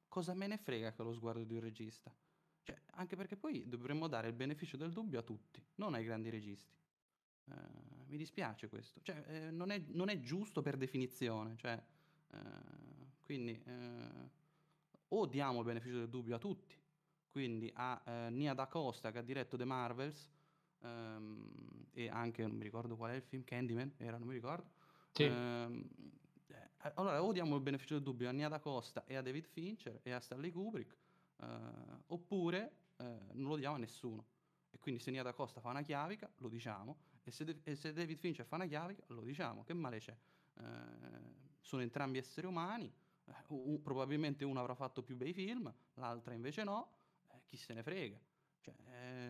[0.09, 2.15] cosa me ne frega che è lo sguardo di un regista?
[2.63, 6.31] Cioè, anche perché poi dovremmo dare il beneficio del dubbio a tutti, non ai grandi
[6.31, 6.75] registi.
[7.51, 9.01] Eh, mi dispiace questo.
[9.03, 11.57] Cioè, eh, non, è, non, è, giusto per definizione.
[11.57, 11.83] Cioè,
[12.33, 12.39] eh,
[13.21, 14.31] quindi, eh,
[15.09, 16.77] o diamo il beneficio del dubbio a tutti.
[17.31, 20.31] Quindi a eh, Nia Da Costa che ha diretto The Marvels
[20.83, 24.71] ehm, e anche, non mi ricordo qual è il film, Candyman, era, non mi ricordo.
[25.11, 25.25] Sì.
[25.25, 25.89] Ehm,
[26.47, 29.47] eh, allora, o diamo il beneficio del dubbio a Nia Da Costa e a David
[29.47, 30.97] Fincher e a Stanley Kubrick,
[32.07, 32.77] oppure
[33.33, 34.25] non lo diamo a nessuno.
[34.71, 37.75] E quindi se Nia Da Costa fa una chiavica, lo diciamo, e se, De- e
[37.75, 40.17] se David Fincher fa una chiavica, lo diciamo, che male c'è?
[40.57, 40.63] Eh,
[41.61, 42.93] sono entrambi esseri umani,
[43.25, 46.93] eh, u- probabilmente uno avrà fatto più bei film, l'altra invece no,
[47.33, 48.21] eh, chi se ne frega.
[48.61, 48.75] Cioè,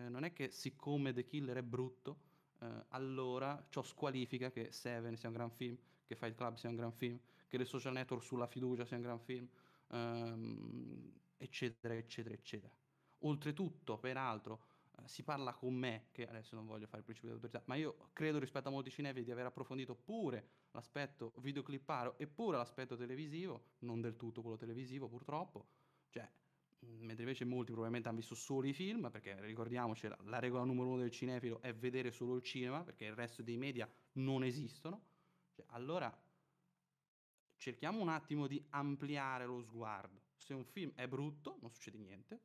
[0.05, 2.21] eh, non è che siccome The Killer è brutto,
[2.59, 6.75] eh, allora ciò squalifica che Seven sia un gran film, che Fight Club sia un
[6.75, 9.47] gran film, che The Social Network sulla fiducia sia un gran film,
[9.89, 12.73] ehm, eccetera, eccetera, eccetera.
[13.19, 14.63] Oltretutto, peraltro,
[15.05, 18.09] si parla con me, che adesso non voglio fare il principio di autorità, ma io
[18.13, 23.75] credo rispetto a molti cinefili di aver approfondito pure l'aspetto videoclipparo e pure l'aspetto televisivo,
[23.79, 25.67] non del tutto quello televisivo purtroppo,
[26.09, 26.29] cioè,
[26.79, 30.89] mentre invece molti probabilmente hanno visto solo i film, perché ricordiamoci, la, la regola numero
[30.89, 35.01] uno del cinefilo è vedere solo il cinema, perché il resto dei media non esistono,
[35.51, 36.15] cioè, allora
[37.57, 40.23] cerchiamo un attimo di ampliare lo sguardo.
[40.35, 42.41] Se un film è brutto, non succede niente,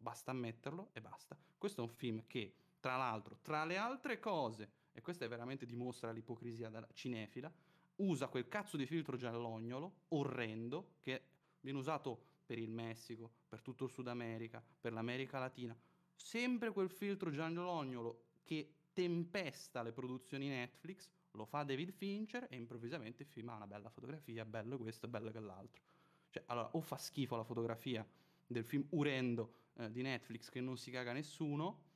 [0.00, 1.36] basta ammetterlo e basta.
[1.56, 6.10] Questo è un film che, tra l'altro, tra le altre cose, e questa veramente dimostra
[6.10, 7.52] l'ipocrisia della cinefila,
[7.96, 11.22] usa quel cazzo di filtro giallognolo orrendo che
[11.60, 15.76] viene usato per il Messico, per tutto il Sud America, per l'America Latina.
[16.14, 23.22] Sempre quel filtro giallognolo che tempesta le produzioni Netflix, lo fa David Fincher e improvvisamente
[23.22, 25.82] il film ha una bella fotografia, bello questo, bello quell'altro.
[26.30, 28.06] Cioè, allora, o fa schifo la fotografia
[28.46, 31.86] del film Urendo eh, di Netflix che non si caga nessuno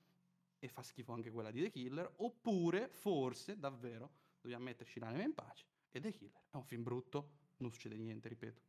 [0.59, 4.11] e fa schifo anche quella di The Killer, oppure forse davvero
[4.41, 8.29] dobbiamo metterci l'anima in pace e The Killer è un film brutto, non succede niente,
[8.29, 8.61] ripeto.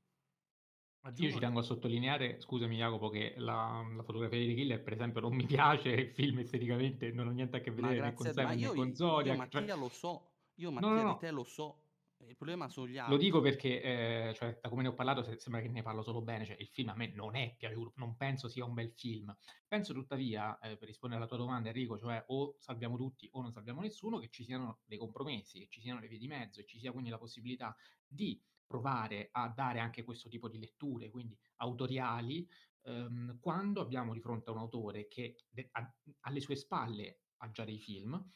[1.18, 4.94] Io ci tengo a sottolineare, scusami Jacopo, che la, la fotografia di The Killer, per
[4.94, 8.26] esempio, non mi piace, il film esteticamente non ho niente a che vedere né con
[8.26, 9.36] Seven né con Zodiac.
[9.36, 9.78] Io Mattia cioè...
[9.78, 11.14] lo so, io Mattia no, no, no.
[11.14, 11.83] di te lo so,
[12.28, 13.16] il problema sono gli altri.
[13.16, 16.02] Lo dico perché, eh, cioè, da come ne ho parlato, se- sembra che ne parlo
[16.04, 16.46] solo bene.
[16.46, 19.36] Cioè, il film a me non è piaciuto, non penso sia un bel film.
[19.68, 23.52] Penso tuttavia, eh, per rispondere alla tua domanda, Enrico, cioè o salviamo tutti o non
[23.52, 26.66] salviamo nessuno, che ci siano dei compromessi, che ci siano le vie di mezzo e
[26.66, 31.38] ci sia quindi la possibilità di provare a dare anche questo tipo di letture, quindi
[31.58, 32.48] autoriali,
[32.84, 37.52] ehm, quando abbiamo di fronte a un autore che de- ha- alle sue spalle ha
[37.52, 38.30] già dei film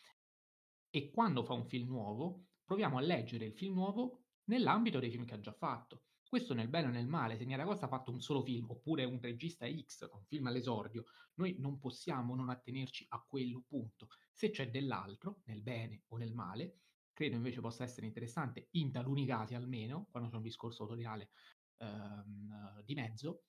[0.90, 5.24] e quando fa un film nuovo proviamo a leggere il film nuovo nell'ambito dei film
[5.24, 6.04] che ha già fatto.
[6.28, 9.06] Questo nel bene o nel male, se Nia Costa ha fatto un solo film, oppure
[9.06, 11.06] un regista X, un film all'esordio,
[11.36, 14.10] noi non possiamo non attenerci a quello punto.
[14.34, 16.82] Se c'è dell'altro, nel bene o nel male,
[17.14, 21.30] credo invece possa essere interessante, in taluni casi almeno, quando c'è un discorso autoriale
[21.78, 23.44] ehm, di mezzo,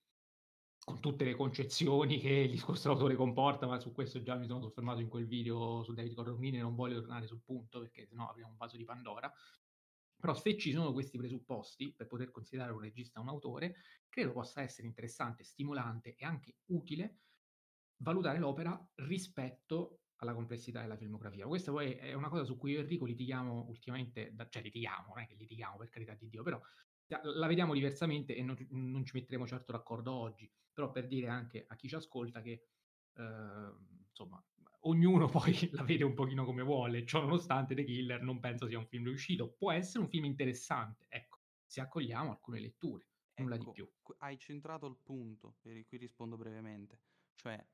[0.89, 4.63] con tutte le concezioni che il discorso d'autore comporta, ma su questo già mi sono
[4.63, 8.27] soffermato in quel video su David Corromini e non voglio tornare sul punto perché sennò
[8.27, 9.31] apriamo un vaso di Pandora.
[10.17, 13.77] Però se ci sono questi presupposti per poter considerare un regista un autore,
[14.09, 17.19] credo possa essere interessante, stimolante e anche utile
[17.99, 21.47] valutare l'opera rispetto alla complessità della filmografia.
[21.47, 25.23] Questa poi è una cosa su cui io e Enrico litighiamo ultimamente, cioè litighiamo, non
[25.23, 26.59] è che litighiamo per carità di Dio, però
[27.23, 31.65] la vediamo diversamente e non, non ci metteremo certo d'accordo oggi però per dire anche
[31.67, 32.69] a chi ci ascolta che
[33.15, 33.73] eh,
[34.09, 34.43] insomma
[34.81, 38.79] ognuno poi la vede un pochino come vuole, ciò nonostante The Killer non penso sia
[38.79, 41.41] un film riuscito, può essere un film interessante, ecco.
[41.67, 43.91] se accogliamo alcune letture, nulla di Ecco, più.
[44.19, 47.01] hai centrato il punto, e qui rispondo brevemente.
[47.35, 47.65] Cioè,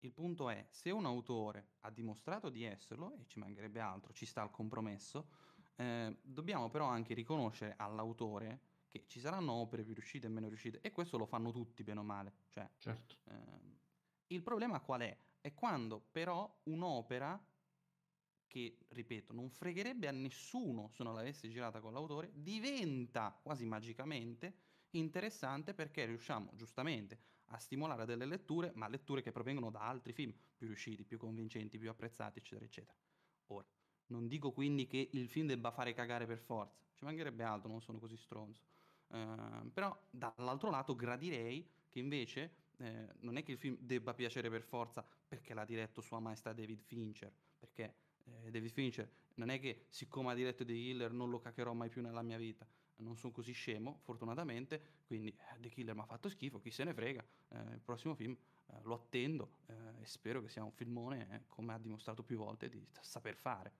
[0.00, 4.26] il punto è, se un autore ha dimostrato di esserlo, e ci mancherebbe altro, ci
[4.26, 5.28] sta il compromesso,
[5.76, 10.80] eh, dobbiamo però anche riconoscere all'autore che ci saranno opere più riuscite e meno riuscite,
[10.80, 12.32] e questo lo fanno tutti, bene o male.
[12.48, 13.16] Cioè, Certo.
[13.24, 13.78] ehm,
[14.28, 15.18] il problema qual è?
[15.40, 17.48] È quando però un'opera
[18.46, 24.56] che, ripeto, non fregherebbe a nessuno se non l'avesse girata con l'autore, diventa quasi magicamente
[24.90, 30.32] interessante perché riusciamo giustamente a stimolare delle letture, ma letture che provengono da altri film
[30.54, 32.96] più riusciti, più convincenti, più apprezzati, eccetera, eccetera.
[33.46, 33.68] Ora,
[34.08, 37.80] non dico quindi che il film debba fare cagare per forza, ci mancherebbe altro, non
[37.80, 38.62] sono così stronzo.
[39.08, 44.50] Ehm, però dall'altro lato gradirei che invece eh, non è che il film debba piacere
[44.50, 47.94] per forza perché l'ha diretto Sua Maestà David Fincher, perché
[48.24, 51.88] eh, David Fincher non è che siccome ha diretto The Killer non lo caccherò mai
[51.88, 52.66] più nella mia vita.
[52.96, 56.84] Non sono così scemo, fortunatamente, quindi eh, The Killer mi ha fatto schifo, chi se
[56.84, 57.24] ne frega.
[57.48, 58.36] Eh, il prossimo film
[58.66, 62.68] eh, lo attendo eh, e spero che sia un filmone come ha dimostrato più volte
[62.68, 63.72] di saper fare.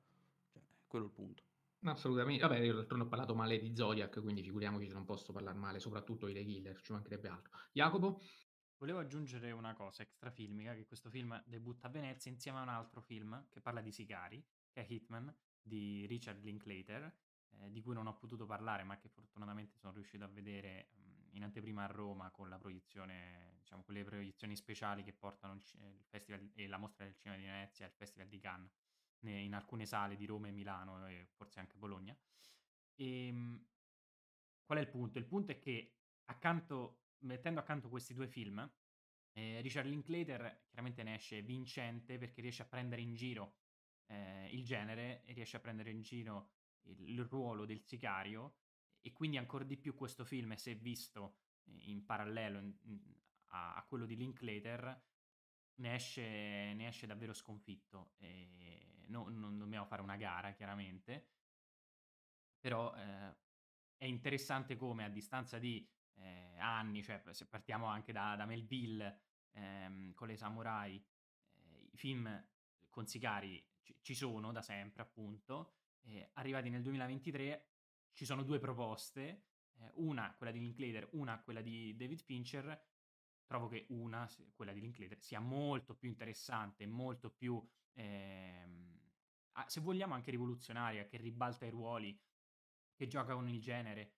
[0.95, 1.43] Quello è il punto.
[1.87, 2.47] Assolutamente.
[2.47, 5.81] Vabbè, io d'altronde ho parlato male di Zodiac, quindi figuriamoci se non posso parlare male,
[5.81, 7.53] soprattutto di The Killer, ci mancherebbe altro.
[7.73, 8.21] Jacopo?
[8.77, 13.01] Volevo aggiungere una cosa extrafilmica, che questo film debutta a Venezia insieme a un altro
[13.01, 14.41] film che parla di sicari,
[14.71, 17.13] che è Hitman, di Richard Linklater,
[17.59, 21.37] eh, di cui non ho potuto parlare, ma che fortunatamente sono riuscito a vedere mh,
[21.37, 25.63] in anteprima a Roma con la proiezione, diciamo, con le proiezioni speciali che portano il,
[25.81, 28.84] il festival e la mostra del cinema di Venezia il festival di Cannes
[29.33, 32.17] in alcune sale di Roma e Milano e forse anche Bologna.
[32.95, 33.67] E, mh,
[34.65, 35.19] qual è il punto?
[35.19, 38.71] Il punto è che accanto, mettendo accanto questi due film,
[39.33, 43.57] eh, Richard Linklater chiaramente ne esce vincente perché riesce a prendere in giro
[44.07, 46.53] eh, il genere e riesce a prendere in giro
[46.83, 48.59] il, il ruolo del sicario
[49.01, 53.85] e quindi ancora di più questo film, se visto eh, in parallelo in- a, a
[53.85, 55.03] quello di Linklater,
[55.77, 56.23] ne esce,
[56.75, 58.15] ne esce davvero sconfitto.
[58.19, 61.29] E no- non dobbiamo fare una gara, chiaramente,
[62.59, 63.37] però eh,
[63.97, 69.21] è interessante come a distanza di eh, anni, cioè se partiamo anche da, da Melville
[69.53, 70.97] ehm, con le samurai,
[71.57, 72.49] eh, i film
[72.89, 75.75] con sicari ci, ci sono da sempre, appunto.
[76.03, 77.69] eh, arrivati nel 2023
[78.13, 79.47] ci sono due proposte,
[79.79, 82.83] eh, una quella di Linklater, una quella di David Fincher.
[83.47, 89.01] Trovo che una, quella di Linklater, sia molto più interessante, molto più, ehm,
[89.67, 92.19] se vogliamo, anche rivoluzionaria, che ribalta i ruoli,
[92.95, 94.15] che gioca con il genere.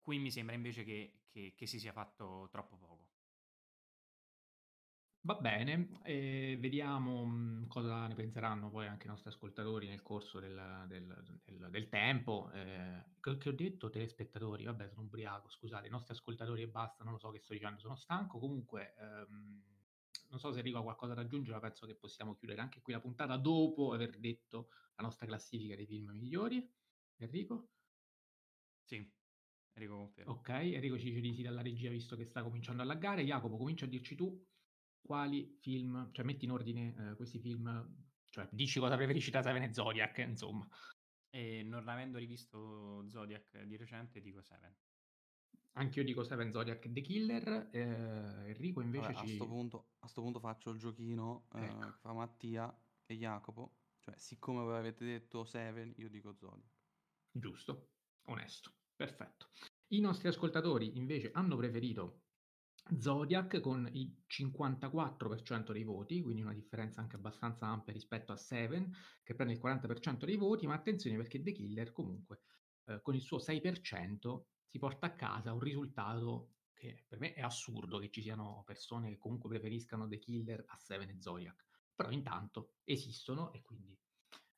[0.00, 3.05] Qui mi sembra invece che, che- che si sia fatto troppo poco.
[5.26, 10.38] Va bene, e vediamo mh, cosa ne penseranno poi anche i nostri ascoltatori nel corso
[10.38, 12.48] del, del- del- del tempo.
[12.52, 13.90] eh, che, che ho detto?
[13.90, 17.54] Telespettatori, vabbè, sono ubriaco, scusate, i nostri ascoltatori e basta, non lo so che sto
[17.54, 18.38] dicendo, sono stanco.
[18.38, 19.64] Comunque, ehm,
[20.28, 22.92] non so se Enrico ha qualcosa da aggiungere, ma penso che possiamo chiudere anche qui
[22.92, 26.72] la puntata dopo aver detto la nostra classifica dei film migliori.
[27.16, 27.72] Enrico?
[28.84, 29.12] Sì,
[29.72, 30.12] Enrico.
[30.24, 33.24] Ok, Enrico ci dice di sì dalla regia visto che sta cominciando a laggare.
[33.24, 34.40] Jacopo, comincia a dirci tu
[35.06, 39.62] quali film, cioè metti in ordine eh, questi film, cioè dici cosa preferisci tra Seven
[39.62, 40.68] e Zodiac, insomma.
[41.30, 44.74] E non avendo rivisto Zodiac di recente, dico Seven.
[45.74, 49.34] Anche io dico Seven Zodiac The Killer, eh, Enrico invece Vabbè, a ci...
[49.34, 51.78] sto punto, a sto punto faccio il giochino eh, Ecco.
[51.78, 53.76] che fa Mattia e Jacopo.
[54.00, 56.72] Cioè, siccome voi avete detto Seven, io dico Zodiac.
[57.30, 57.90] Giusto,
[58.24, 59.50] onesto, perfetto.
[59.88, 62.25] I nostri ascoltatori invece hanno preferito
[62.98, 68.90] Zodiac con il 54% dei voti, quindi una differenza anche abbastanza ampia rispetto a Seven,
[69.22, 72.42] che prende il 40% dei voti, ma attenzione perché The Killer comunque
[72.86, 77.40] eh, con il suo 6% si porta a casa un risultato che per me è
[77.40, 81.64] assurdo che ci siano persone che comunque preferiscano The Killer a Seven e Zodiac,
[81.94, 83.98] però intanto esistono e quindi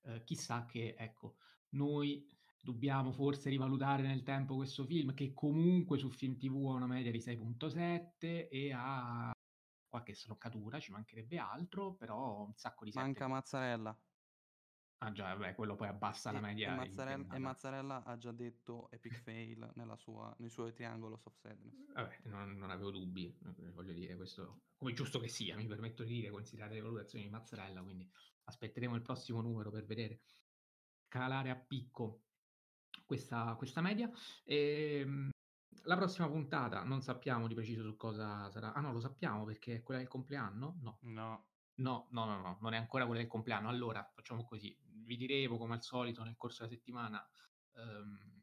[0.02, 1.36] eh, chissà che, ecco,
[1.70, 2.26] noi
[2.68, 7.10] dobbiamo forse rivalutare nel tempo questo film che comunque su Film TV ha una media
[7.10, 9.30] di 6.7 e ha
[9.88, 13.32] qualche stroncatura, ci mancherebbe altro, però un sacco di Manca sette.
[13.32, 14.02] Mazzarella.
[14.98, 16.74] Ah già, vabbè, quello poi abbassa la E, e media.
[16.74, 17.38] Mazzarella, e.
[17.38, 21.86] Mazzarella ha già detto epic fail nella sua, nei suoi Triangles of Sadness.
[21.94, 26.02] Vabbè, non, non avevo dubbi, eh, voglio dire, questo come giusto che sia, mi permetto
[26.02, 28.10] di dire, considerate le valutazioni di Mazzarella, quindi
[28.44, 30.20] aspetteremo il prossimo numero per vedere
[31.08, 32.24] calare a picco
[33.06, 34.10] questa, questa media.
[34.44, 35.30] E,
[35.82, 38.72] la prossima puntata non sappiamo di preciso su cosa sarà.
[38.74, 40.78] Ah no, lo sappiamo perché è quella del compleanno?
[40.80, 40.98] No.
[41.02, 43.68] No, No, no, no, no, non è ancora quella del compleanno.
[43.68, 44.76] Allora, facciamo così.
[44.82, 47.24] Vi diremo come al solito nel corso della settimana
[47.74, 48.42] ehm,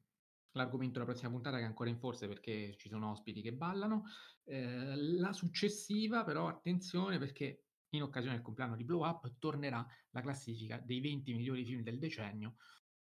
[0.52, 4.04] l'argomento della prossima puntata che è ancora in forse perché ci sono ospiti che ballano.
[4.46, 10.22] Ehm, la successiva però attenzione perché in occasione del compleanno di Blow Up tornerà la
[10.22, 12.56] classifica dei 20 migliori film del decennio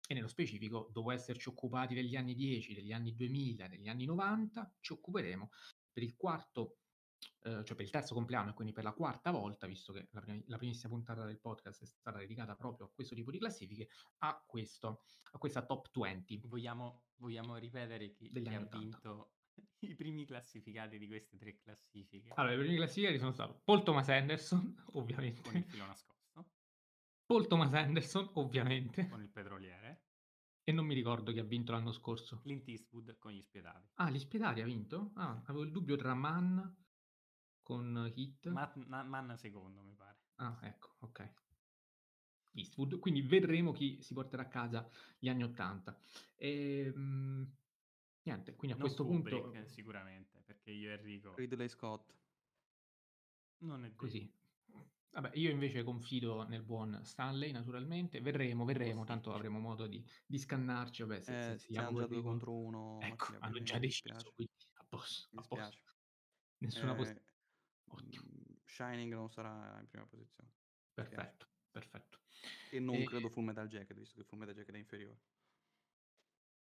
[0.09, 4.77] e nello specifico, dopo esserci occupati degli anni 10, degli anni 2000, degli anni 90,
[4.81, 5.51] ci occuperemo
[5.93, 6.79] per il quarto
[7.43, 10.21] Ehm, cioè per il terzo compleanno e quindi per la quarta volta, visto che la,
[10.21, 13.89] primi- la primissima puntata del podcast è stata dedicata proprio a questo tipo di classifiche,
[14.19, 15.03] a, questo,
[15.33, 18.79] a questa top 20 Vogliamo, vogliamo ripetere chi, chi ha 80.
[18.79, 19.33] vinto
[19.81, 22.33] i primi classificati di queste tre classifiche.
[22.35, 26.18] Allora, i primi classificati sono stati Paul Thomas Anderson, con il ovviamente, filo nascosto,
[27.29, 30.01] Paul Thomas Anderson, ovviamente, con il petroliere,
[30.65, 32.41] e non mi ricordo chi ha vinto l'anno scorso.
[32.41, 33.87] Clint Eastwood con gli spietati.
[33.97, 35.11] Ah, gli spietati ha vinto?
[35.17, 36.59] Ah, avevo il dubbio tra Mann
[37.63, 38.49] con Hit.
[38.49, 38.73] Ma-
[39.03, 40.17] Mann secondo, mi pare.
[40.37, 41.31] Ah, ecco, ok.
[42.55, 45.95] Eastwood, quindi vedremo chi si porterà a casa gli anni 80.
[46.35, 47.43] E, mm,
[48.23, 52.11] niente, quindi a Non questo Kubrick, punto sicuramente, perché io e Enrico Ridley Scott.
[53.59, 53.97] non è detto.
[53.97, 54.38] così.
[55.11, 58.21] Vabbè, io invece confido nel buon Stanley, naturalmente.
[58.21, 61.03] Vedremo, vedremo, tanto avremo modo di, di scannarci.
[61.03, 62.99] Vabbè, se, Eh, se, siamo già due contro uno.
[63.01, 65.83] Ecco, hanno già deciso, quindi a posto, a posto.
[66.59, 67.23] Nessuna Eh.
[67.91, 70.51] Ottimo, mm, Shining non sarà in prima posizione.
[70.93, 72.21] Perfetto, perfetto.
[72.71, 75.21] E non E- credo Full Metal Jacket, visto che Full Metal Jacket è inferiore.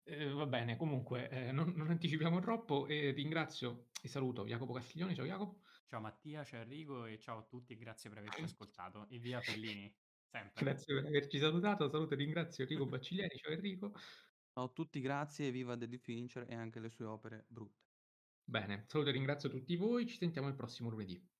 [0.03, 5.13] Eh, va bene, comunque eh, non, non anticipiamo troppo e ringrazio e saluto Jacopo Castiglione.
[5.13, 5.59] Ciao Jacopo.
[5.89, 9.07] Ciao Mattia, ciao Enrico e ciao a tutti e grazie per averci ascoltato.
[9.07, 9.89] E via Fellini,
[10.29, 10.65] sempre.
[10.65, 11.87] Grazie per averci salutato.
[11.87, 13.37] Saluto e ringrazio Enrico Bacciglieri.
[13.37, 13.93] Ciao Enrico.
[14.51, 17.85] Ciao a tutti, grazie e viva David Fincher e anche le sue opere brutte.
[18.43, 20.05] Bene, saluto e ringrazio tutti voi.
[20.05, 21.36] Ci sentiamo il prossimo lunedì.